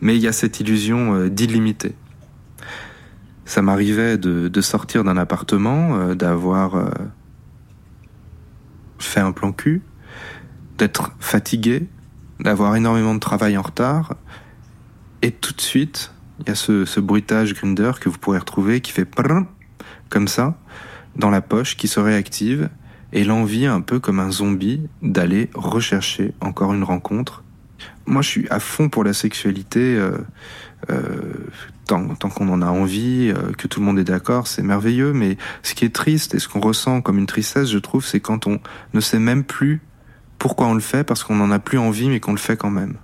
[0.00, 1.94] Mais il y a cette illusion euh, d'illimité.
[3.44, 6.90] Ça m'arrivait de, sortir d'un appartement, euh, d'avoir
[8.98, 9.82] fait un plan cul,
[10.78, 11.86] d'être fatigué,
[12.40, 14.16] d'avoir énormément de travail en retard,
[15.22, 18.80] et tout de suite, il y a ce, ce bruitage Grinder que vous pourrez retrouver
[18.80, 19.06] qui fait
[20.08, 20.58] comme ça,
[21.16, 22.68] dans la poche, qui se réactive,
[23.12, 27.42] et l'envie, un peu comme un zombie, d'aller rechercher encore une rencontre.
[28.06, 29.96] Moi, je suis à fond pour la sexualité.
[29.96, 30.18] euh,
[30.90, 31.48] euh,
[31.86, 35.12] tant, tant qu'on en a envie, euh, que tout le monde est d'accord, c'est merveilleux.
[35.12, 38.20] Mais ce qui est triste et ce qu'on ressent comme une tristesse, je trouve, c'est
[38.20, 38.60] quand on
[38.92, 39.80] ne sait même plus
[40.38, 42.70] pourquoi on le fait, parce qu'on n'en a plus envie, mais qu'on le fait quand
[42.70, 42.96] même.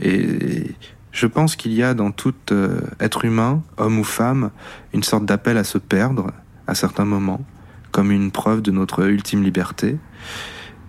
[0.00, 0.74] Et
[1.18, 4.52] je pense qu'il y a dans tout euh, être humain, homme ou femme,
[4.94, 6.30] une sorte d'appel à se perdre
[6.68, 7.44] à certains moments,
[7.90, 9.98] comme une preuve de notre ultime liberté.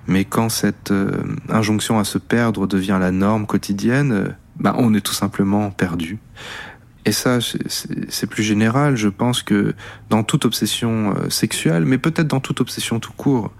[0.05, 4.93] Mais quand cette euh, injonction à se perdre devient la norme quotidienne, euh, bah, on
[4.93, 6.19] est tout simplement perdu.
[7.05, 8.97] Et ça, c'est- plus général.
[8.97, 9.73] Je pense que
[10.11, 13.51] dans toute obsession sexuelle, mais peut-être dans toute obsession tout court,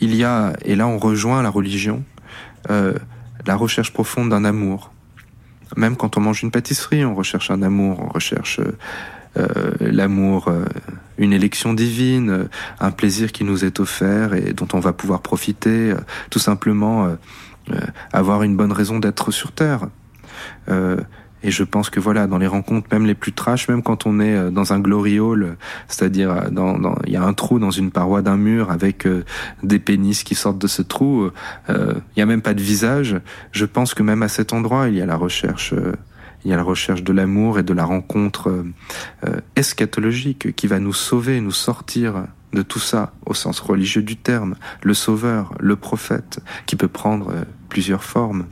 [0.00, 2.02] il y a, et là on rejoint la religion,
[2.68, 4.92] la recherche profonde d'un amour.
[5.76, 8.76] Même quand on mange une pâtisserie, on recherche un amour, on recherche euh,
[9.38, 10.64] euh, l'amour, euh,
[11.18, 12.48] une élection divine,
[12.80, 15.94] un plaisir qui nous est offert et dont on va pouvoir profiter,
[16.30, 17.16] tout simplement
[18.12, 19.88] avoir une bonne raison d'être sur Terre.
[21.42, 24.20] Et je pense que voilà, dans les rencontres, même les plus trash, même quand on
[24.20, 25.56] est euh, dans un glory hall,
[25.88, 29.06] c'est-à-dire euh, dans, dans, il y a un trou dans une paroi d'un mur avec
[29.06, 29.24] euh,
[29.62, 31.32] des pénis qui sortent de ce trou, euh,
[31.70, 33.20] euh, il y a même pas de visage.
[33.52, 35.74] Je pense que même à cet endroit, il y a la recherche,
[36.44, 38.64] il y a la recherche de l'amour et de la rencontre
[39.56, 44.56] eschatologique qui va nous sauver, nous sortir de tout ça au sens religieux du terme,
[44.82, 47.32] le sauveur, le prophète, qui peut prendre
[47.68, 48.46] plusieurs formes.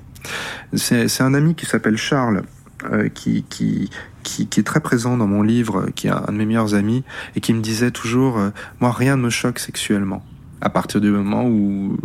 [0.74, 2.42] C'est un ami qui s'appelle Charles,
[2.84, 3.90] euh, qui, qui,
[4.22, 7.02] qui, est très présent dans mon livre, qui est un de mes meilleurs amis,
[7.34, 10.24] et qui me disait toujours, euh, moi rien ne me choque sexuellement.
[10.60, 11.96] À partir du moment où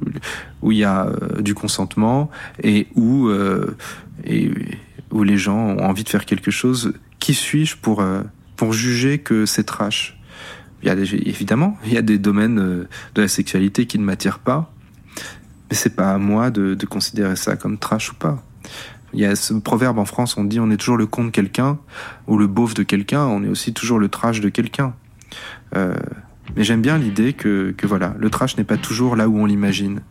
[0.64, 2.32] où il y a euh, du consentement
[2.64, 3.30] et où
[4.26, 4.52] et
[5.12, 8.04] où les gens ont envie de faire quelque chose, qui suis-je pour
[8.56, 10.20] pour juger que c'est trash?
[10.82, 14.74] Y a évidemment, il y a des domaines de la sexualité qui ne m'attirent pas,
[15.70, 18.44] mais c'est pas à moi de considérer ça comme trash ou pas.
[19.14, 21.30] Il y a ce proverbe en France, on dit on est toujours le con de
[21.30, 21.78] quelqu'un
[22.28, 24.94] ou le beauf de quelqu'un, on est aussi toujours le trash de quelqu'un.
[25.76, 25.96] Euh,
[26.56, 29.46] mais j'aime bien l'idée que, que voilà, le trash n'est pas toujours là où on
[29.46, 30.02] l'imagine.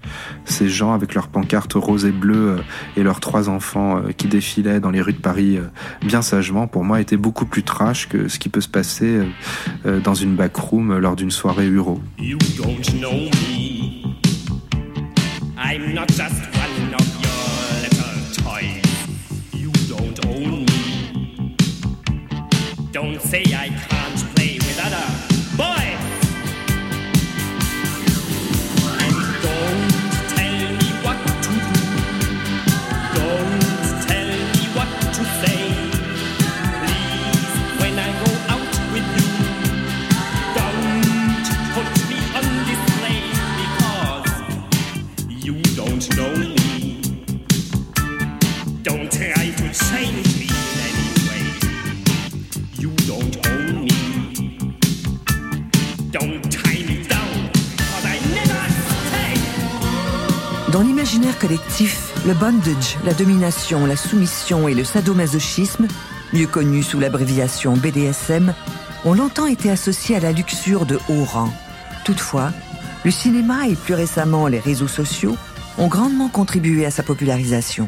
[0.45, 2.63] Ces gens avec leurs pancartes roses et bleues euh,
[2.97, 5.59] et leurs trois enfants euh, qui défilaient dans les rues de Paris
[6.05, 9.21] bien sagement, pour moi, étaient beaucoup plus trash que ce qui peut se passer
[9.85, 12.01] dans une backroom lors d'une soirée Euro.
[12.19, 14.03] You don't know me.
[15.59, 16.42] I'm not just
[22.93, 24.02] Don't say I can't
[60.73, 65.87] Dans l'imaginaire collectif, le bondage, la domination, la soumission et le sadomasochisme,
[66.33, 68.55] mieux connus sous l'abréviation BDSM,
[69.05, 71.53] ont longtemps été associés à la luxure de haut rang.
[72.07, 72.53] Toutefois,
[73.05, 75.37] le cinéma et plus récemment les réseaux sociaux
[75.77, 77.87] ont grandement contribué à sa popularisation.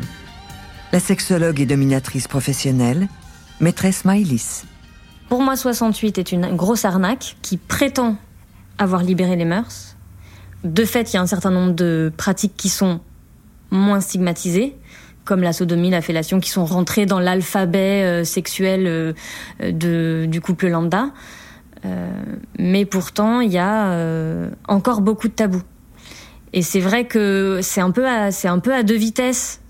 [0.93, 3.09] La sexologue et dominatrice professionnelle,
[3.61, 4.65] maîtresse Maïlis.
[5.31, 8.19] Pour moi, 68 est une grosse arnaque qui prétend
[8.77, 9.94] avoir libéré les mœurs.
[10.65, 13.01] De fait, il y a un certain nombre de pratiques qui sont
[13.71, 14.77] moins stigmatisées,
[15.25, 19.13] comme la sodomie, la fellation, qui sont rentrées dans l'alphabet euh, sexuel euh,
[19.61, 21.13] de, du couple lambda.
[21.85, 22.09] Euh,
[22.59, 25.63] mais pourtant, il y a euh, encore beaucoup de tabous.
[26.53, 28.31] Et c'est vrai que c'est un peu à,
[28.85, 29.61] deux vitesses.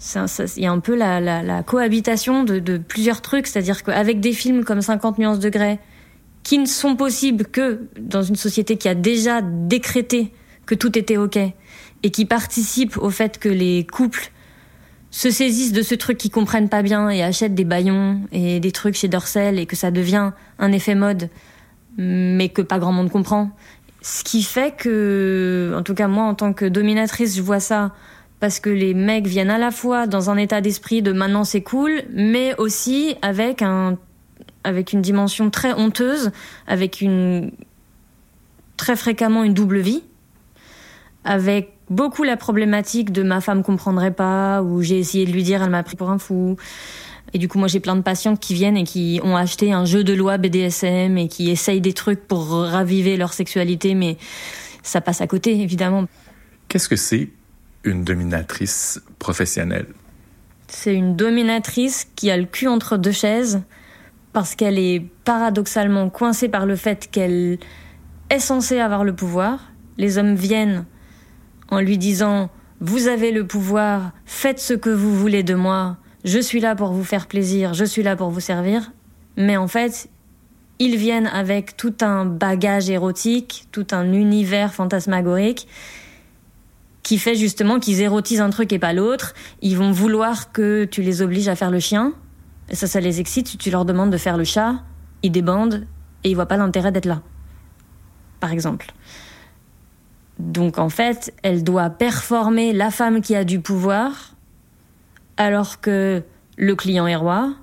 [0.56, 3.46] Il y a un peu la, cohabitation de, plusieurs trucs.
[3.46, 5.50] C'est-à-dire qu'avec des films comme 50 nuances de
[6.42, 10.34] qui ne sont possibles que dans une société qui a déjà décrété
[10.66, 11.38] que tout était OK
[12.02, 14.30] et qui participe au fait que les couples
[15.10, 18.72] se saisissent de ce truc qu'ils comprennent pas bien et achètent des baillons et des
[18.72, 21.30] trucs chez Dorsel et que ça devient un effet mode,
[21.96, 23.50] mais que pas grand monde comprend.
[24.02, 27.92] Ce qui fait que, en tout cas moi en tant que dominatrice, je vois ça
[28.40, 31.62] parce que les mecs viennent à la fois dans un état d'esprit de maintenant c'est
[31.62, 33.96] cool, mais aussi avec un
[34.64, 36.32] avec une dimension très honteuse,
[36.66, 37.52] avec une
[38.76, 40.02] très fréquemment une double vie,
[41.24, 45.62] avec beaucoup la problématique de ma femme comprendrait pas, ou j'ai essayé de lui dire,
[45.62, 46.56] elle m'a pris pour un fou.
[47.32, 49.84] Et du coup, moi, j'ai plein de patientes qui viennent et qui ont acheté un
[49.84, 54.18] jeu de loi BDSM et qui essayent des trucs pour raviver leur sexualité, mais
[54.82, 56.04] ça passe à côté, évidemment.
[56.68, 57.30] Qu'est-ce que c'est
[57.82, 59.86] une dominatrice professionnelle?
[60.68, 63.62] C'est une dominatrice qui a le cul entre deux chaises
[64.32, 67.58] parce qu'elle est paradoxalement coincée par le fait qu'elle
[68.30, 69.72] est censée avoir le pouvoir.
[69.98, 70.84] Les hommes viennent
[71.70, 72.50] en lui disant
[72.80, 76.92] Vous avez le pouvoir, faites ce que vous voulez de moi, je suis là pour
[76.92, 78.92] vous faire plaisir, je suis là pour vous servir.
[79.36, 80.08] Mais en fait,
[80.78, 85.68] ils viennent avec tout un bagage érotique, tout un univers fantasmagorique
[87.04, 89.34] qui fait justement qu'ils érotisent un truc et pas l'autre.
[89.60, 92.14] Ils vont vouloir que tu les obliges à faire le chien.
[92.70, 93.46] Et ça, ça les excite.
[93.46, 94.82] Si tu leur demandes de faire le chat,
[95.22, 95.86] ils débandent
[96.24, 97.20] et ils voient pas l'intérêt d'être là.
[98.40, 98.86] Par exemple.
[100.38, 104.34] Donc en fait, elle doit performer la femme qui a du pouvoir,
[105.36, 106.22] alors que
[106.56, 107.54] le client est roi,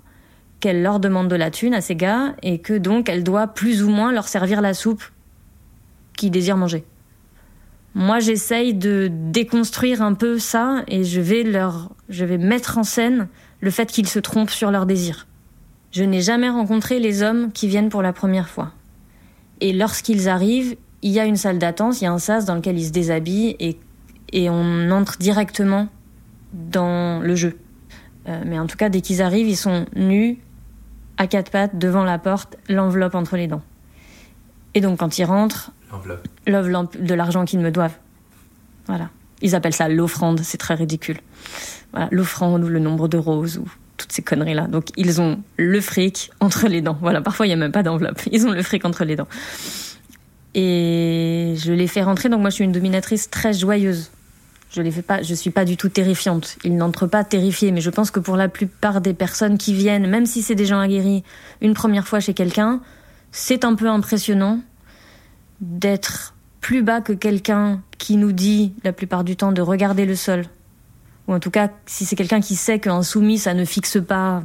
[0.59, 3.83] qu'elle leur demande de la thune à ces gars, et que donc elle doit plus
[3.83, 5.03] ou moins leur servir la soupe
[6.15, 6.85] qu'ils désirent manger.
[7.93, 12.83] Moi, j'essaye de déconstruire un peu ça, et je vais leur, je vais mettre en
[12.83, 13.27] scène
[13.59, 15.27] le fait qu'ils se trompent sur leurs désirs.
[15.91, 18.71] Je n'ai jamais rencontré les hommes qui viennent pour la première fois.
[19.59, 22.55] Et lorsqu'ils arrivent, il y a une salle d'attente, il y a un sas dans
[22.55, 23.77] lequel ils se déshabillent et,
[24.33, 25.87] et on entre directement
[26.53, 27.57] dans le jeu.
[28.27, 30.37] Euh, mais en tout cas, dès qu'ils arrivent, ils sont nus,
[31.17, 33.63] à quatre pattes, devant la porte, l'enveloppe entre les dents.
[34.73, 36.27] Et donc, quand ils rentrent, L'enveloppe.
[36.47, 37.97] l'enveloppe de l'argent qu'ils me doivent.
[38.87, 39.09] Voilà.
[39.41, 41.17] Ils appellent ça l'offrande, c'est très ridicule.
[41.91, 43.65] Voilà, l'offrande ou le nombre de roses ou
[43.97, 44.67] toutes ces conneries-là.
[44.67, 46.97] Donc, ils ont le fric entre les dents.
[47.01, 48.21] Voilà, parfois, il n'y a même pas d'enveloppe.
[48.31, 49.27] Ils ont le fric entre les dents.
[50.53, 52.29] Et je les fais rentrer.
[52.29, 54.11] Donc moi, je suis une dominatrice très joyeuse.
[54.71, 55.21] Je les fais pas.
[55.21, 56.57] Je suis pas du tout terrifiante.
[56.63, 57.71] Ils n'entrent pas terrifiés.
[57.71, 60.65] Mais je pense que pour la plupart des personnes qui viennent, même si c'est des
[60.65, 61.23] gens aguerris,
[61.61, 62.81] une première fois chez quelqu'un,
[63.31, 64.61] c'est un peu impressionnant
[65.61, 70.15] d'être plus bas que quelqu'un qui nous dit la plupart du temps de regarder le
[70.15, 70.45] sol.
[71.31, 74.43] Ou en tout cas, si c'est quelqu'un qui sait qu'un soumis, ça ne fixe pas.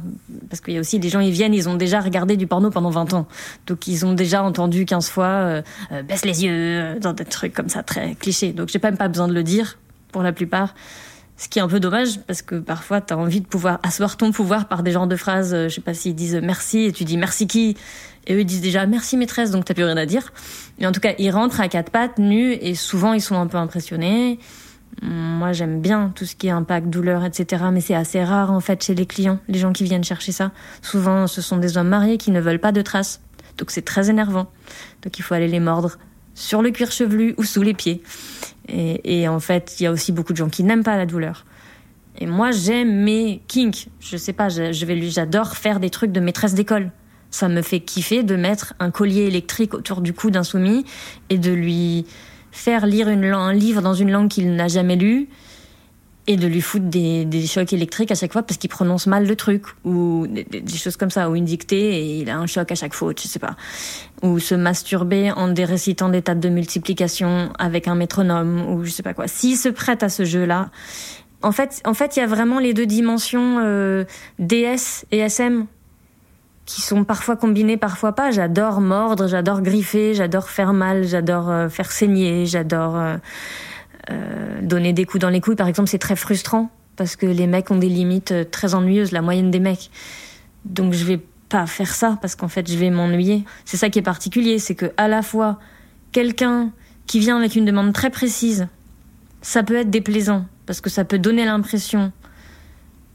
[0.49, 2.69] Parce qu'il y a aussi des gens, ils viennent, ils ont déjà regardé du porno
[2.69, 3.27] pendant 20 ans.
[3.65, 7.25] Donc ils ont déjà entendu 15 fois euh, euh, baisse les yeux, euh, dans des
[7.25, 8.53] trucs comme ça, très clichés.
[8.53, 9.77] Donc j'ai même pas besoin de le dire,
[10.13, 10.75] pour la plupart.
[11.35, 14.15] Ce qui est un peu dommage, parce que parfois, tu as envie de pouvoir asseoir
[14.15, 17.03] ton pouvoir par des genres de phrases, je sais pas s'ils disent merci, et tu
[17.03, 17.75] dis merci qui?
[18.27, 20.31] Et eux, disent déjà merci maîtresse, donc t'as plus rien à dire.
[20.79, 23.47] Mais en tout cas, ils rentrent à quatre pattes, nus, et souvent, ils sont un
[23.47, 24.39] peu impressionnés.
[25.03, 27.65] Moi, j'aime bien tout ce qui est impact, douleur, etc.
[27.71, 30.51] Mais c'est assez rare, en fait, chez les clients, les gens qui viennent chercher ça.
[30.81, 33.21] Souvent, ce sont des hommes mariés qui ne veulent pas de traces.
[33.57, 34.49] Donc, c'est très énervant.
[35.03, 35.97] Donc, il faut aller les mordre
[36.33, 38.01] sur le cuir chevelu ou sous les pieds.
[38.69, 41.45] Et, en fait, il y a aussi beaucoup de gens qui n'aiment pas la douleur.
[42.19, 43.89] Et moi, j'aime mes kinks.
[43.99, 46.91] Je sais pas, je, je j'adore faire des trucs de maîtresse d'école.
[47.29, 50.85] Ça me fait kiffer de mettre un collier électrique autour du cou d'un soumis
[51.29, 52.05] et de lui
[52.57, 55.29] faire lire un livre dans une langue qu'il n'a jamais lu
[56.25, 59.35] et de lui foutre des, chocs électriques à chaque fois parce qu'il prononce mal le
[59.35, 62.75] truc ou des choses comme ça ou une dictée et il a un choc à
[62.75, 63.55] chaque faute, je sais pas.
[64.23, 69.03] Ou se masturber en dérécitant des tables de multiplication avec un métronome ou je sais
[69.03, 69.27] pas quoi.
[69.27, 70.69] S'il se prête à ce jeu-là,
[71.43, 74.03] en fait, en fait, il y a vraiment les deux dimensions euh,
[74.39, 75.67] DS et SM
[76.67, 78.29] qui sont parfois combinées, parfois pas.
[78.29, 83.17] J'adore mordre, j'adore griffer, j'adore faire mal, j'adore euh, faire saigner, j'adore euh,
[84.11, 85.55] euh, donner des coups dans les couilles.
[85.55, 89.21] Par exemple, c'est très frustrant parce que les mecs ont des limites très ennuyeuses, la
[89.21, 89.89] moyenne des mecs.
[90.65, 93.45] Donc je vais pas faire ça parce qu'en fait je vais m'ennuyer.
[93.63, 95.59] C'est ça qui est particulier, c'est que à la fois
[96.11, 96.71] quelqu'un
[97.05, 98.67] qui vient avec une demande très précise,
[99.41, 102.11] ça peut être déplaisant parce que ça peut donner l'impression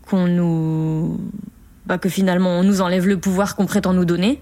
[0.08, 1.20] qu'on nous
[1.86, 4.40] bah, que finalement on nous enlève le pouvoir qu'on prétend nous donner.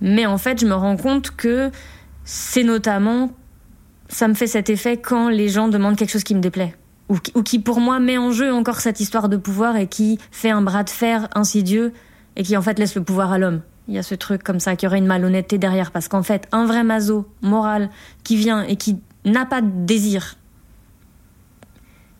[0.00, 1.70] Mais en fait, je me rends compte que
[2.24, 3.30] c'est notamment
[4.08, 6.76] ça me fait cet effet quand les gens demandent quelque chose qui me déplaît
[7.08, 9.86] ou qui, ou qui pour moi met en jeu encore cette histoire de pouvoir et
[9.86, 11.92] qui fait un bras de fer insidieux
[12.36, 13.62] et qui en fait laisse le pouvoir à l'homme.
[13.88, 16.22] Il y a ce truc comme ça, qu'il y aurait une malhonnêteté derrière, parce qu'en
[16.22, 17.90] fait, un vrai maso moral
[18.22, 20.36] qui vient et qui n'a pas de désir,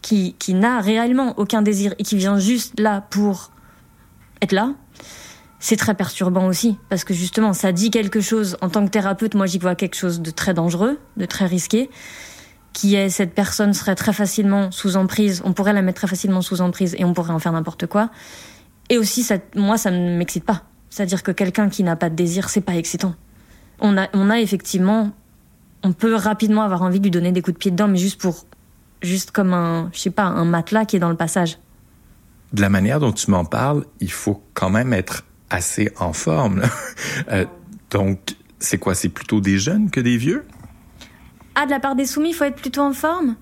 [0.02, 3.50] qui, qui n'a réellement aucun désir et qui vient juste là pour
[4.42, 4.74] être là,
[5.58, 8.56] c'est très perturbant aussi, parce que justement, ça dit quelque chose.
[8.60, 11.88] En tant que thérapeute, moi, j'y vois quelque chose de très dangereux, de très risqué,
[12.74, 16.42] qui est cette personne serait très facilement sous emprise, on pourrait la mettre très facilement
[16.42, 18.10] sous emprise et on pourrait en faire n'importe quoi.
[18.90, 20.64] Et aussi, moi, ça ne m'excite pas.
[20.90, 23.14] C'est-à-dire que quelqu'un qui n'a pas de désir, c'est pas excitant.
[23.80, 25.12] On a, on a effectivement,
[25.82, 28.20] on peut rapidement avoir envie de lui donner des coups de pied dedans, mais juste
[28.20, 28.44] pour,
[29.02, 31.58] juste comme un, je sais pas, un matelas qui est dans le passage.
[32.54, 36.62] De la manière dont tu m'en parles, il faut quand même être assez en forme.
[37.30, 37.46] Euh,
[37.90, 38.94] donc, c'est quoi?
[38.94, 40.44] C'est plutôt des jeunes que des vieux?
[41.54, 43.36] Ah, de la part des soumis, il faut être plutôt en forme?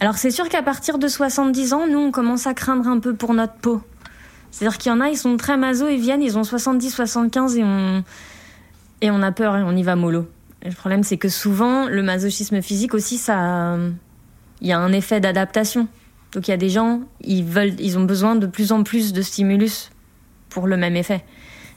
[0.00, 3.14] Alors c'est sûr qu'à partir de 70 ans, nous, on commence à craindre un peu
[3.14, 3.82] pour notre peau.
[4.50, 7.56] C'est-à-dire qu'il y en a, ils sont très maso, ils viennent, ils ont 70, 75
[7.56, 8.04] et on,
[9.00, 10.28] et on a peur et on y va mollo.
[10.62, 13.76] Et le problème, c'est que souvent, le masochisme physique aussi, ça,
[14.60, 15.88] il y a un effet d'adaptation.
[16.32, 19.12] Donc il y a des gens, ils veulent, ils ont besoin de plus en plus
[19.12, 19.90] de stimulus
[20.50, 21.24] pour le même effet.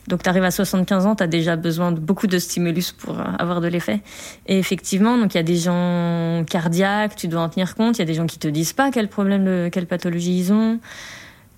[0.08, 3.20] Donc tu arrives à 75 ans, tu as déjà besoin de beaucoup de stimulus pour
[3.20, 4.02] euh, avoir de l'effet.
[4.48, 8.04] Et effectivement, il y a des gens cardiaques, tu dois en tenir compte, il y
[8.04, 10.80] a des gens qui te disent pas quel problème, quelle pathologie ils ont.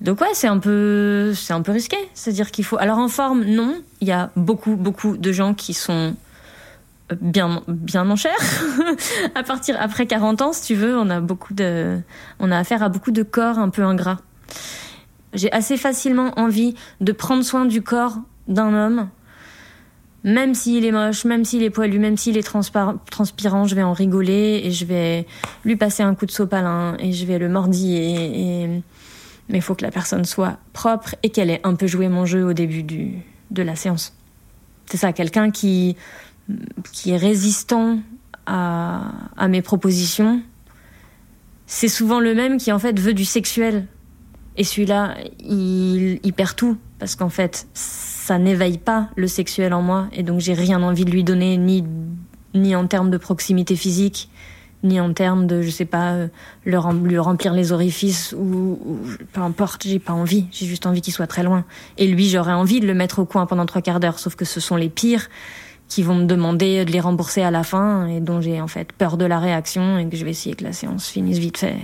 [0.02, 1.98] Donc ouais, c'est un peu, c'est un peu risqué.
[2.14, 2.78] C'est-à-dire qu'il faut.
[2.78, 3.82] Alors en forme, non.
[4.02, 6.16] Il y a beaucoup, beaucoup de gens qui sont
[7.22, 8.36] bien, bien en chair.
[9.36, 12.00] à partir après 40 ans, si tu veux, on a beaucoup de,
[12.40, 14.20] on a affaire à beaucoup de corps un peu ingrats.
[15.34, 19.10] J'ai assez facilement envie de prendre soin du corps d'un homme,
[20.24, 23.94] même s'il est moche, même s'il est poilu, même s'il est transpirant, je vais en
[23.94, 25.26] rigoler et je vais
[25.66, 28.82] lui passer un coup de sopalin et je vais le mordiller.
[29.50, 32.26] Mais il faut que la personne soit propre et qu'elle ait un peu joué mon
[32.26, 33.16] jeu au début du,
[33.52, 34.16] de la séance.
[34.86, 35.98] C'est ça, quelqu'un qui,
[36.92, 38.00] qui est résistant
[38.46, 40.42] à, mes propositions.
[41.66, 43.88] C'est souvent le même qui en fait veut du sexuel.
[44.56, 50.08] Et celui-là, il, perd tout parce qu'en fait, ça n'éveille pas le sexuel en moi
[50.14, 51.84] et donc j'ai rien envie de lui donner ni
[52.54, 54.30] ni en termes de proximité physique,
[54.84, 56.28] ni en termes de je sais pas euh,
[56.66, 56.78] le
[57.08, 59.00] lui remplir les orifices ou, ou
[59.32, 61.66] peu importe, j'ai pas envie, j'ai juste envie qu'il soit très loin.
[61.98, 64.46] Et lui, j'aurais envie de le mettre au coin pendant trois quarts d'heure, sauf que
[64.46, 65.30] ce sont les pires
[65.94, 68.92] qui vont me demander de les rembourser à la fin et dont j'ai en fait
[68.92, 71.78] peur de la réaction et que je vais essayer que la séance finisse vite fait.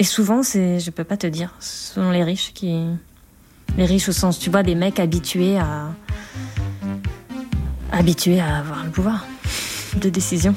[0.00, 2.76] Et souvent, c'est, je peux pas te dire, ce sont les riches qui,
[3.78, 5.92] les riches au sens, tu vois, des mecs habitués à,
[7.92, 9.24] habitués à avoir le pouvoir
[10.00, 10.52] de décision.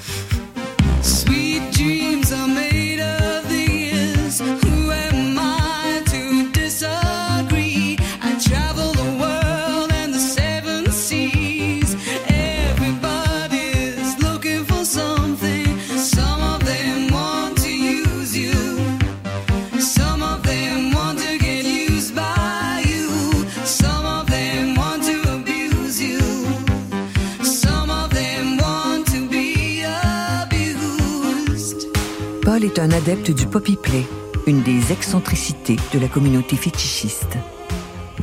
[32.80, 34.06] Un adepte du poppy play,
[34.48, 37.38] une des excentricités de la communauté fétichiste.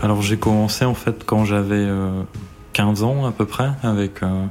[0.03, 2.23] Alors j'ai commencé en fait quand j'avais euh,
[2.73, 4.47] 15 ans à peu près, avec euh,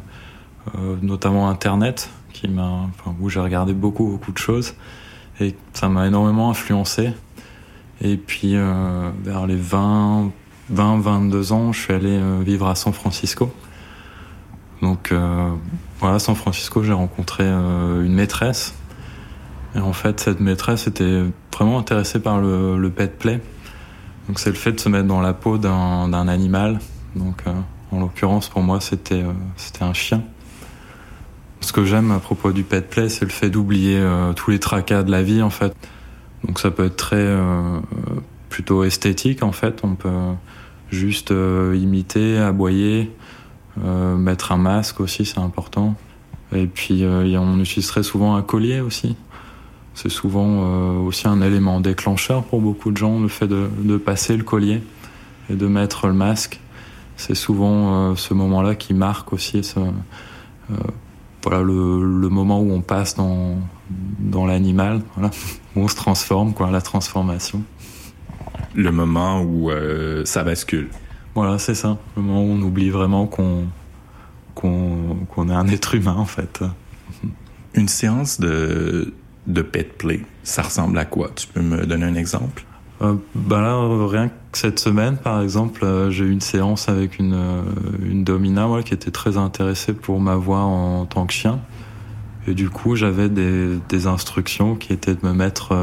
[0.76, 2.88] euh, notamment Internet, qui m'a,
[3.20, 4.76] où j'ai regardé beaucoup de choses,
[5.40, 7.12] et ça m'a énormément influencé.
[8.02, 10.32] Et puis euh, vers les 20,
[10.70, 13.52] 20, 22 ans, je suis allé euh, vivre à San Francisco.
[14.82, 15.50] Donc euh,
[16.00, 18.76] voilà, San Francisco, j'ai rencontré euh, une maîtresse.
[19.76, 21.24] Et en fait, cette maîtresse était
[21.54, 23.42] vraiment intéressée par le, pet play.
[24.28, 26.80] Donc c'est le fait de se mettre dans la peau d'un animal.
[27.16, 27.52] Donc euh,
[27.92, 30.22] en l'occurrence pour moi c'était euh, c'était un chien.
[31.62, 34.60] Ce que j'aime à propos du pet play, c'est le fait d'oublier euh, tous les
[34.60, 35.76] tracas de la vie en fait.
[36.44, 37.36] Donc ça peut être très
[38.50, 39.80] plutôt esthétique en fait.
[39.84, 40.10] On peut
[40.92, 43.12] juste imiter, aboyer,
[43.78, 45.96] mettre un masque aussi, c'est important.
[46.54, 49.16] Et puis on utilise très souvent un collier aussi.
[49.96, 53.98] C'est souvent euh, aussi un élément déclencheur pour beaucoup de gens, le fait de, de
[53.98, 54.84] passer le collier
[55.50, 56.60] et de mettre le masque.
[57.18, 60.74] C'est souvent euh, ce moment-là qui marque aussi ce, euh,
[61.44, 63.58] voilà, le, le moment où on passe dans,
[64.20, 65.32] dans l'animal, voilà,
[65.76, 67.64] où on se transforme, quoi, la transformation.
[68.74, 70.90] Le moment où euh, ça bascule.
[71.36, 71.98] Voilà, c'est ça.
[72.18, 73.68] Le moment où on oublie vraiment qu'on
[74.54, 76.64] qu'on qu'on est un être humain, en fait.
[77.74, 79.14] Une séance de,
[79.48, 81.30] de pet play, ça ressemble à quoi?
[81.36, 82.66] Tu peux me donner un exemple?
[83.02, 83.78] Euh, bah là,
[84.08, 87.62] rien que cette semaine, par exemple, euh, j'ai eu une séance avec une, euh,
[88.02, 91.60] une domina qui était très intéressée pour m'avoir en tant que chien.
[92.48, 95.76] Et du coup, j'avais des, des instructions qui étaient de me mettre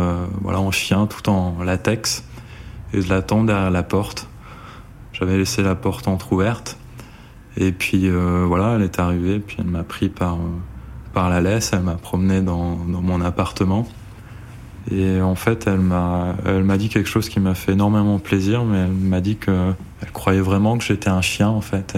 [0.43, 2.25] voilà, en chien tout en latex
[2.95, 4.29] et de l'attendre derrière la porte.
[5.13, 6.79] J'avais laissé la porte entr'ouverte.
[7.57, 10.39] Et puis voilà, elle est arrivée, puis elle m'a pris par,
[11.13, 13.87] par la laisse, elle m'a promené dans, dans mon appartement.
[14.91, 18.65] Et en fait, elle m'a, elle m'a dit quelque chose qui m'a fait énormément plaisir,
[18.65, 21.97] mais elle m'a dit que elle croyait vraiment que j'étais un chien, en fait.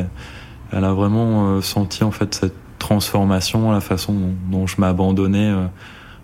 [0.71, 4.15] Elle, a vraiment euh, senti, en fait, cette transformation, la façon
[4.51, 5.67] dont, je m'abandonnais, euh,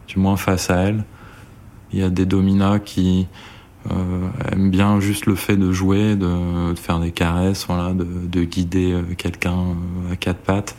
[0.09, 1.05] du moins face à elle.
[1.93, 3.27] Il y a des dominas qui
[3.91, 8.05] euh, aiment bien juste le fait de jouer, de, de faire des caresses, voilà, de,
[8.05, 9.57] de guider euh, quelqu'un
[10.13, 10.77] à quatre pattes.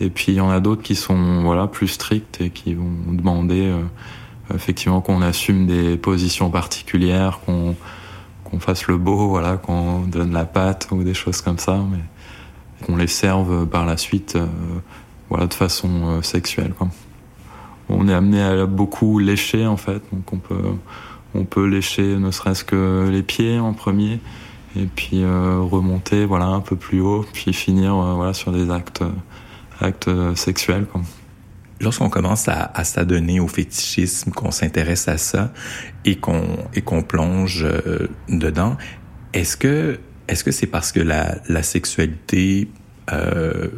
[0.00, 3.12] Et puis il y en a d'autres qui sont voilà plus strictes et qui vont
[3.12, 3.82] demander euh,
[4.54, 7.74] effectivement qu'on assume des positions particulières, qu'on
[8.44, 11.98] qu'on fasse le beau, voilà, qu'on donne la patte ou des choses comme ça, mais
[12.86, 14.46] qu'on les serve par la suite, euh,
[15.28, 16.72] voilà, de façon euh, sexuelle.
[17.90, 20.62] On est amené à beaucoup lécher en fait, donc on peut
[21.34, 24.18] on peut lécher ne serait-ce que les pieds en premier
[24.76, 29.02] et puis remonter voilà un peu plus haut, puis finir voilà sur des actes
[29.80, 30.86] actes euh, sexuels.
[30.86, 31.02] Quoi.
[31.80, 35.52] Lorsqu'on commence à, à s'adonner au fétichisme, qu'on s'intéresse à ça
[36.04, 36.42] et qu'on
[36.74, 38.76] et qu'on plonge euh, dedans,
[39.32, 42.68] est-ce que est-ce que c'est parce que la, la sexualité
[43.12, 43.68] euh,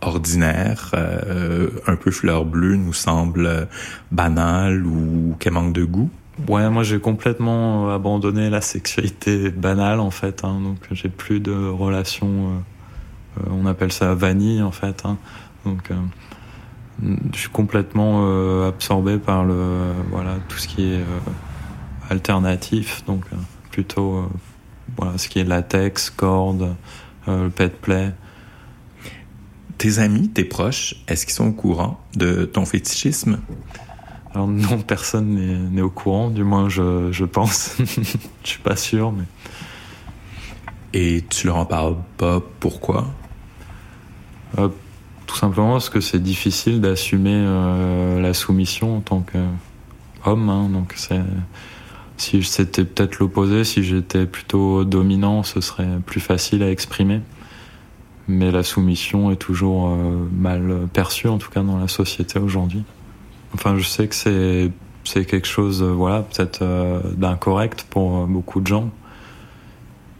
[0.00, 3.68] ordinaire, euh, un peu fleur bleue, nous semble
[4.12, 6.10] banale ou qu'elle manque de goût?
[6.48, 11.52] Ouais, moi j'ai complètement abandonné la sexualité banale en fait, hein, donc j'ai plus de
[11.52, 12.64] relations,
[13.50, 15.16] on appelle ça vanille en fait, hein,
[15.64, 15.94] donc euh,
[17.32, 21.20] je suis complètement euh, absorbé par le voilà tout ce qui est euh,
[22.10, 23.36] alternatif, donc euh,
[23.70, 24.28] plutôt euh,
[24.96, 26.74] voilà ce qui est latex, corde,
[27.28, 28.12] euh, le pet play.
[29.78, 33.40] Tes amis, tes proches, est-ce qu'ils sont au courant de ton fétichisme?
[34.32, 37.76] Alors non, personne n'est n'est au courant, du moins je, je pense.
[37.78, 39.24] je suis pas sûr, mais.
[40.96, 43.08] Et tu leur en parles pas, pourquoi?
[44.58, 44.68] Euh,
[45.26, 50.48] Tout simplement parce que c'est difficile d'assumer euh, la soumission en tant qu'homme.
[50.48, 50.94] Hein, donc
[52.16, 57.20] si c'était peut-être l'opposé, si j'étais plutôt dominant, ce serait plus facile à exprimer.
[58.28, 62.84] Mais la soumission est toujours euh, mal perçue, en tout cas dans la société aujourd'hui.
[63.54, 66.64] Enfin, je sais que c'est quelque chose, voilà, peut-être
[67.16, 68.90] d'incorrect pour beaucoup de gens,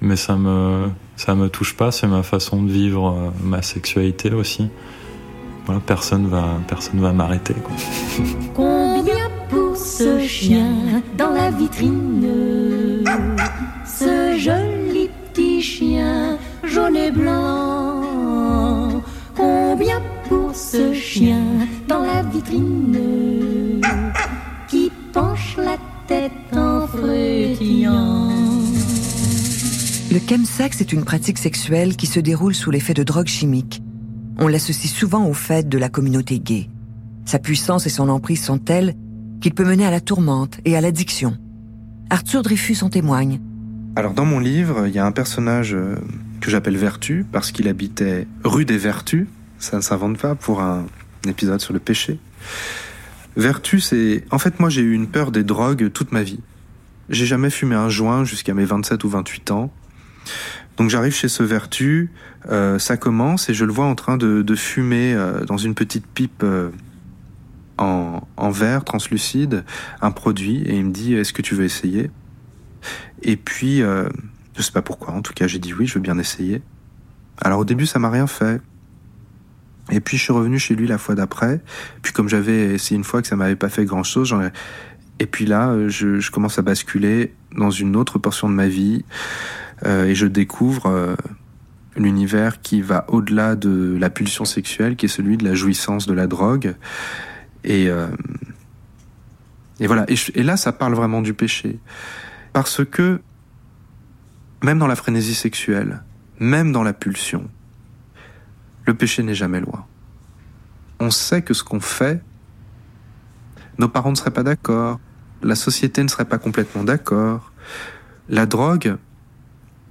[0.05, 1.91] mais ça me ça me touche pas.
[1.91, 4.69] C'est ma façon de vivre euh, ma sexualité aussi.
[5.67, 7.55] Voilà, personne va personne va m'arrêter.
[8.55, 13.05] Combien pour ce chien dans la vitrine
[13.87, 19.03] Ce joli petit chien jaune et blanc
[19.37, 21.43] Combien pour ce chien
[21.89, 23.34] dans la vitrine
[30.27, 33.83] chemsex est une pratique sexuelle qui se déroule sous l'effet de drogues chimiques.
[34.39, 36.71] On l'associe souvent au fait de la communauté gay.
[37.27, 38.95] Sa puissance et son emprise sont telles
[39.41, 41.37] qu'il peut mener à la tourmente et à l'addiction.
[42.09, 43.41] Arthur Dreyfus en témoigne.
[43.97, 45.97] Alors dans mon livre, il y a un personnage euh,
[46.41, 49.27] que j'appelle Vertu parce qu'il habitait rue des Vertus.
[49.59, 50.87] Ça ne s'invente pas pour un
[51.29, 52.19] épisode sur le péché.
[53.37, 54.25] Vertu, c'est...
[54.31, 56.41] En fait, moi, j'ai eu une peur des drogues toute ma vie.
[57.11, 59.71] J'ai jamais fumé un joint jusqu'à mes 27 ou 28 ans.
[60.77, 62.11] Donc j'arrive chez ce Vertu,
[62.51, 65.75] euh, ça commence et je le vois en train de, de fumer euh, dans une
[65.75, 66.71] petite pipe euh,
[67.79, 69.65] en, en verre translucide
[70.01, 72.11] un produit et il me dit est-ce que tu veux essayer?
[73.23, 74.09] Et puis euh,
[74.57, 76.61] je sais pas pourquoi, en tout cas j'ai dit oui, je veux bien essayer.
[77.41, 78.61] Alors au début ça m'a rien fait.
[79.91, 81.61] Et puis je suis revenu chez lui la fois d'après.
[82.03, 84.49] Puis comme j'avais essayé une fois que ça m'avait pas fait grand chose, j'en ai...
[85.21, 88.67] et puis là euh, je, je commence à basculer dans une autre portion de ma
[88.67, 89.05] vie
[89.85, 91.15] et je découvre euh,
[91.97, 96.15] l'univers qui va au-delà de la pulsion sexuelle, qui est celui de la jouissance de
[96.15, 96.75] la drogue.
[97.65, 98.09] Et, euh,
[99.81, 100.07] et voilà.
[100.09, 101.79] Et là, ça parle vraiment du péché.
[102.53, 103.21] Parce que,
[104.63, 106.03] même dans la frénésie sexuelle,
[106.39, 107.49] même dans la pulsion,
[108.87, 109.87] le péché n'est jamais loin.
[111.01, 112.23] On sait que ce qu'on fait,
[113.79, 115.01] nos parents ne seraient pas d'accord,
[115.43, 117.53] la société ne serait pas complètement d'accord.
[118.29, 118.97] La drogue,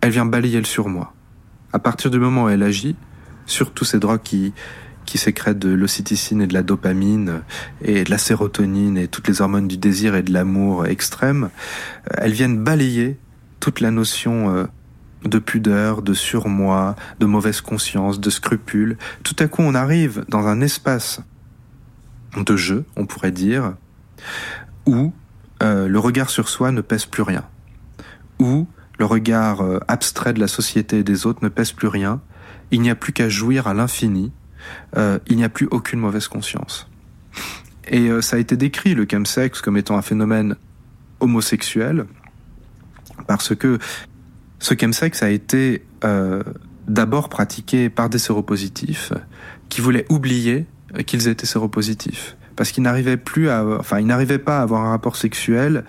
[0.04, 1.14] elle vient balayer le surmoi.
[1.72, 2.97] À partir du moment où elle agit,
[3.45, 4.51] surtout ces drogues qui,
[5.06, 7.41] qui sécrètent de l'ocytocine et de la dopamine
[7.82, 12.16] et de la sérotonine et toutes les hormones du désir et de l'amour extrême, euh,
[12.18, 13.18] elles viennent balayer
[13.62, 14.66] toute la notion euh,
[15.24, 18.97] de pudeur, de surmoi, de mauvaise conscience, de scrupule.
[19.24, 21.22] Tout à coup, on arrive dans un espace
[22.36, 23.76] de jeu, on pourrait dire,
[24.86, 25.14] où
[25.62, 27.45] euh, le regard sur soi ne pèse plus rien,
[28.38, 28.68] où
[29.04, 32.22] le regard euh, abstrait de la société et des autres ne pèse plus rien,
[32.72, 34.32] il n'y a plus qu'à jouir à l'infini,
[34.95, 36.88] euh, il n'y a plus aucune mauvaise conscience.
[37.89, 40.56] Et euh, ça a été décrit, le chemsex, comme étant un phénomène
[41.20, 42.06] homosexuel,
[43.28, 43.78] parce que
[44.60, 45.86] ce chemsex a été
[46.88, 49.12] d'abord pratiqué par des séropositifs
[49.68, 50.66] qui voulaient oublier
[51.06, 52.38] qu'ils étaient séropositifs.
[52.56, 55.84] Parce qu'ils n'arrivaient plus à, enfin, ils n'arrivaient pas à avoir un rapport sexuel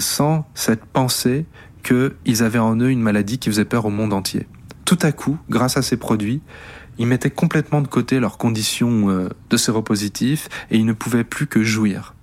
[0.00, 1.46] sans cette pensée
[1.82, 4.46] qu'ils avaient en eux une maladie qui faisait peur au monde entier.
[4.84, 6.40] Tout à coup, grâce à ces produits,
[6.98, 11.46] ils mettaient complètement de côté leurs conditions euh, de séropositif et ils ne pouvaient plus
[11.46, 12.14] que jouir.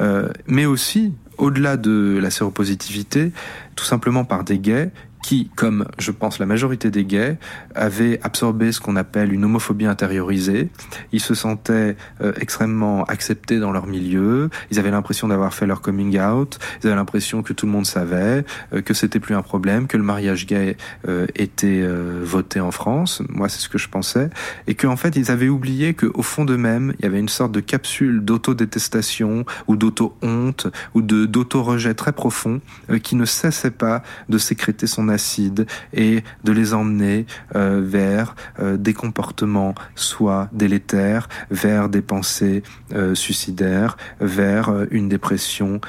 [0.00, 3.32] Euh, mais aussi, au-delà de la séropositivité,
[3.74, 4.90] tout simplement par des gays
[5.26, 7.36] qui, comme je pense la majorité des gays,
[7.74, 10.68] avaient absorbé ce qu'on appelle une homophobie intériorisée.
[11.10, 14.50] Ils se sentaient euh, extrêmement acceptés dans leur milieu.
[14.70, 16.60] Ils avaient l'impression d'avoir fait leur coming out.
[16.80, 19.96] Ils avaient l'impression que tout le monde savait, euh, que c'était plus un problème, que
[19.96, 20.76] le mariage gay
[21.08, 23.20] euh, était euh, voté en France.
[23.28, 24.30] Moi, c'est ce que je pensais,
[24.68, 27.58] et qu'en fait, ils avaient oublié qu'au fond d'eux-mêmes, il y avait une sorte de
[27.58, 32.60] capsule d'autodétestation ou d'auto-honte ou de d'auto-rejet très profond
[32.90, 38.36] euh, qui ne cessait pas de sécréter son acide et de les emmener euh, vers
[38.60, 42.62] euh, des comportements soit délétères, vers des pensées
[42.92, 45.80] euh, suicidaires, vers une dépression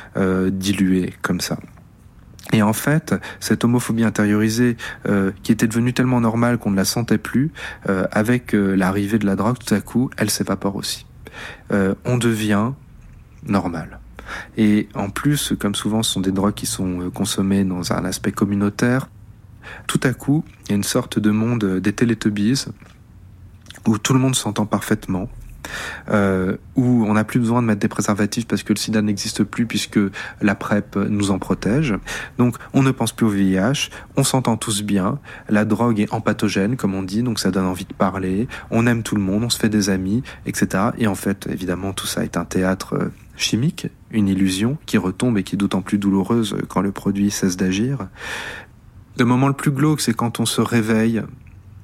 [0.49, 1.57] diluée comme ça.
[2.53, 4.77] Et en fait, cette homophobie intériorisée,
[5.43, 7.51] qui était devenue tellement normale qu'on ne la sentait plus,
[8.11, 11.05] avec l'arrivée de la drogue, tout à coup, elle s'évapore aussi.
[11.69, 12.71] On devient
[13.45, 13.99] normal.
[14.57, 18.31] Et en plus, comme souvent, ce sont des drogues qui sont consommées dans un aspect
[18.31, 19.09] communautaire,
[19.87, 22.65] tout à coup, il y a une sorte de monde euh, des Teletubbies
[23.87, 25.29] où tout le monde s'entend parfaitement,
[26.09, 29.43] euh, où on n'a plus besoin de mettre des préservatifs parce que le sida n'existe
[29.43, 29.99] plus puisque
[30.41, 31.95] la PrEP nous en protège.
[32.37, 36.75] Donc on ne pense plus au VIH, on s'entend tous bien, la drogue est empathogène
[36.75, 39.49] comme on dit, donc ça donne envie de parler, on aime tout le monde, on
[39.49, 40.91] se fait des amis, etc.
[40.97, 45.37] Et en fait, évidemment, tout ça est un théâtre euh, chimique, une illusion qui retombe
[45.37, 48.07] et qui est d'autant plus douloureuse quand le produit cesse d'agir.
[49.19, 51.23] Le moment le plus glauque, c'est quand on se réveille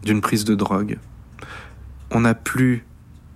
[0.03, 0.99] d'une prise de drogue.
[2.11, 2.85] On n'a plus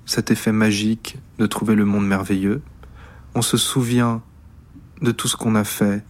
[0.06, 2.62] cet effet magique de trouver le monde merveilleux.
[3.34, 4.22] On se souvient
[5.02, 6.04] de tout ce qu'on a fait.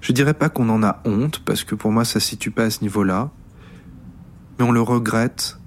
[0.00, 2.64] Je dirais pas qu'on en a honte, parce que pour moi ça se situe pas
[2.64, 3.30] à ce niveau-là,
[4.58, 5.58] mais on le regrette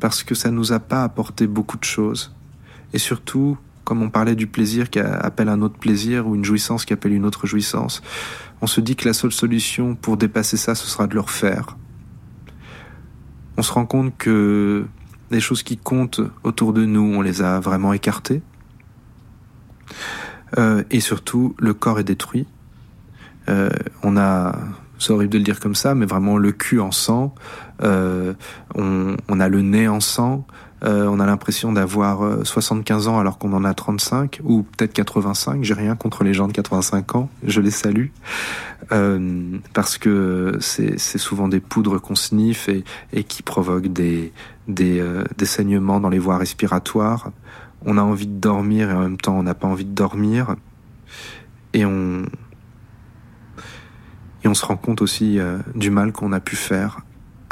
[0.00, 2.34] parce que ça nous a pas apporté beaucoup de choses.
[2.92, 6.84] Et surtout, comme on parlait du plaisir qui appelle un autre plaisir ou une jouissance
[6.84, 8.02] qui appelle une autre jouissance,
[8.62, 11.76] on se dit que la seule solution pour dépasser ça, ce sera de le refaire.
[13.56, 14.86] On se rend compte que
[15.32, 18.40] les choses qui comptent autour de nous, on les a vraiment écartées.
[20.58, 22.46] Euh, et surtout, le corps est détruit.
[23.48, 23.68] Euh,
[24.04, 24.56] on a,
[24.98, 27.34] c'est horrible de le dire comme ça, mais vraiment le cul en sang.
[27.82, 28.32] Euh,
[28.76, 30.46] on, on, a le nez en sang.
[30.84, 35.62] Euh, on a l'impression d'avoir 75 ans alors qu'on en a 35 ou peut-être 85.
[35.62, 38.08] J'ai rien contre les gens de 85 ans, je les salue
[38.90, 44.32] euh, parce que c'est souvent des poudres qu'on sniffe et, et qui provoquent des
[44.68, 47.32] des, euh, des saignements dans les voies respiratoires.
[47.84, 50.56] On a envie de dormir et en même temps on n'a pas envie de dormir
[51.72, 52.22] et on
[54.44, 57.00] et on se rend compte aussi euh, du mal qu'on a pu faire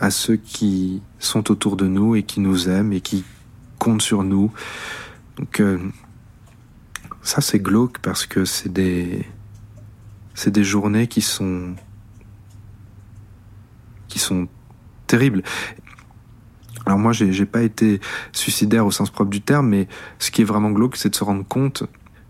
[0.01, 3.22] à ceux qui sont autour de nous et qui nous aiment et qui
[3.78, 4.51] comptent sur nous.
[5.36, 5.78] Donc, euh,
[7.22, 9.26] ça c'est glauque parce que c'est des
[10.34, 11.74] c'est des journées qui sont
[14.09, 14.48] qui sont
[15.07, 15.42] terribles.
[16.86, 18.01] Alors moi, j'ai pas été
[18.32, 19.86] suicidaire au sens propre du terme, mais
[20.18, 21.84] ce qui est vraiment glauque, c'est de se rendre compte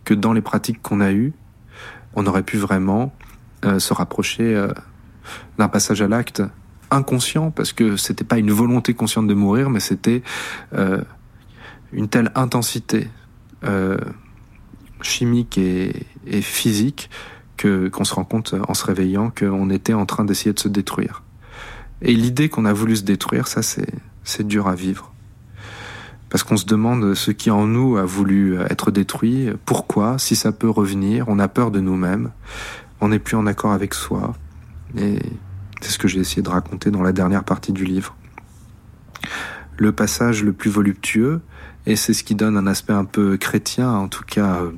[0.04, 1.32] que dans les pratiques qu'on a eues,
[2.14, 3.14] on aurait pu vraiment
[3.64, 4.68] euh, se rapprocher euh,
[5.56, 6.42] d'un passage à l'acte
[6.90, 10.22] inconscient, parce que c'était pas une volonté consciente de mourir, mais c'était
[10.74, 11.02] euh,
[11.92, 13.08] une telle intensité
[13.64, 13.98] euh,
[15.02, 17.10] chimique et, et physique
[17.56, 20.68] que qu'on se rend compte en se réveillant qu'on était en train d'essayer de se
[20.68, 21.22] détruire.
[22.02, 23.92] Et l'idée qu'on a voulu se détruire, ça c'est
[24.24, 25.12] c'est dur à vivre.
[26.30, 30.52] Parce qu'on se demande ce qui en nous a voulu être détruit, pourquoi, si ça
[30.52, 32.30] peut revenir, on a peur de nous-mêmes,
[33.00, 34.34] on n'est plus en accord avec soi.
[34.96, 35.18] Et
[35.80, 38.16] c'est ce que j'ai essayé de raconter dans la dernière partie du livre.
[39.76, 41.40] Le passage le plus voluptueux,
[41.86, 44.72] et c'est ce qui donne un aspect un peu chrétien, en tout cas, euh,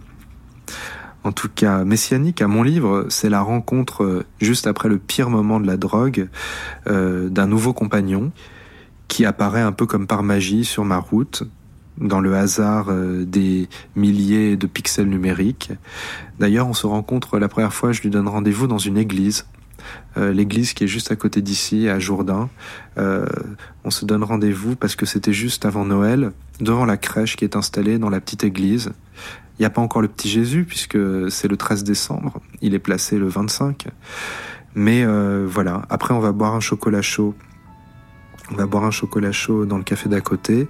[1.25, 5.29] en tout cas messianique à mon livre, c'est la rencontre euh, juste après le pire
[5.29, 6.29] moment de la drogue
[6.87, 8.33] euh, d'un nouveau compagnon
[9.09, 11.43] qui apparaît un peu comme par magie sur ma route,
[11.99, 15.73] dans le hasard des milliers de pixels numériques.
[16.39, 19.45] D'ailleurs, on se rencontre la première fois, je lui donne rendez-vous dans une église.
[20.17, 22.49] Euh, l'église qui est juste à côté d'ici, à Jourdain.
[22.99, 23.25] Euh,
[23.85, 27.57] on se donne rendez-vous parce que c'était juste avant Noël, devant la crèche qui est
[27.57, 28.93] installée dans la petite église.
[29.59, 30.99] Il n'y a pas encore le petit Jésus puisque
[31.31, 32.41] c'est le 13 décembre.
[32.61, 33.87] Il est placé le 25.
[34.75, 37.35] Mais euh, voilà, après on va boire un chocolat chaud.
[38.51, 40.69] On va boire un chocolat chaud dans le café d'à côté.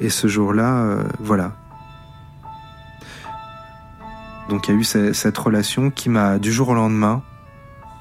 [0.00, 1.56] Et ce jour-là, voilà.
[4.48, 7.22] Donc il y a eu ce- cette relation qui m'a, du jour au lendemain,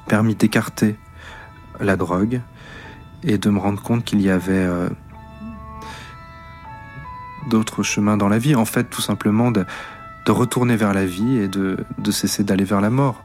[0.08, 0.98] permis d'écarter
[1.80, 2.42] la drogue
[3.24, 4.90] et de me rendre compte qu'il y avait euh,
[7.50, 8.56] d'autres chemins dans la vie.
[8.56, 9.66] En fait, tout simplement de,
[10.28, 13.25] retourner vers la vie et de cesser d'aller vers la mort.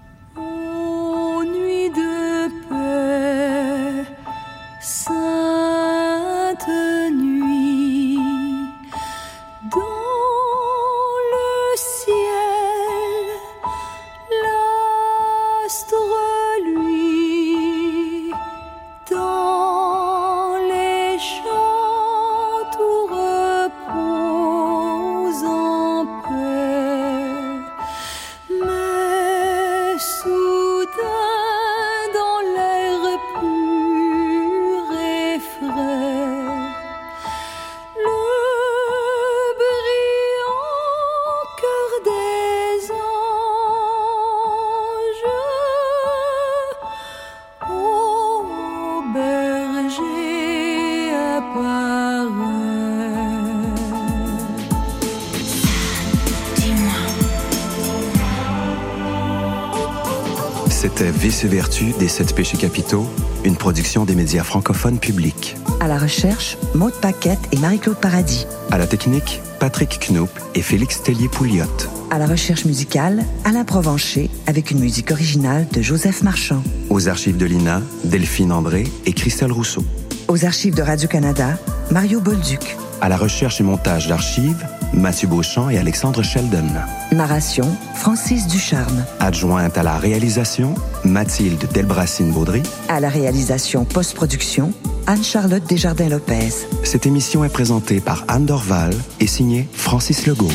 [61.00, 63.06] C'était Vice et Vertu des sept péchés capitaux,
[63.42, 65.56] une production des médias francophones publics.
[65.80, 68.46] À la recherche, Maude Paquette et Marie-Claude Paradis.
[68.70, 71.64] À la technique, Patrick Knoop et Félix Tellier-Pouliot.
[72.10, 76.62] À la recherche musicale, Alain Provencher avec une musique originale de Joseph Marchand.
[76.90, 79.82] Aux archives de l'INA, Delphine André et Christelle Rousseau.
[80.28, 81.58] Aux archives de Radio-Canada,
[81.90, 82.76] Mario Bolduc.
[83.00, 86.66] À la recherche et montage d'archives, Mathieu Beauchamp et Alexandre Sheldon.
[87.12, 89.04] Narration, Francis Ducharme.
[89.20, 90.74] Adjointe à la réalisation,
[91.04, 92.62] Mathilde Delbracine-Baudry.
[92.88, 94.72] À la réalisation post-production,
[95.06, 96.66] Anne-Charlotte Desjardins-Lopez.
[96.84, 100.48] Cette émission est présentée par Anne Dorval et signée Francis Legault.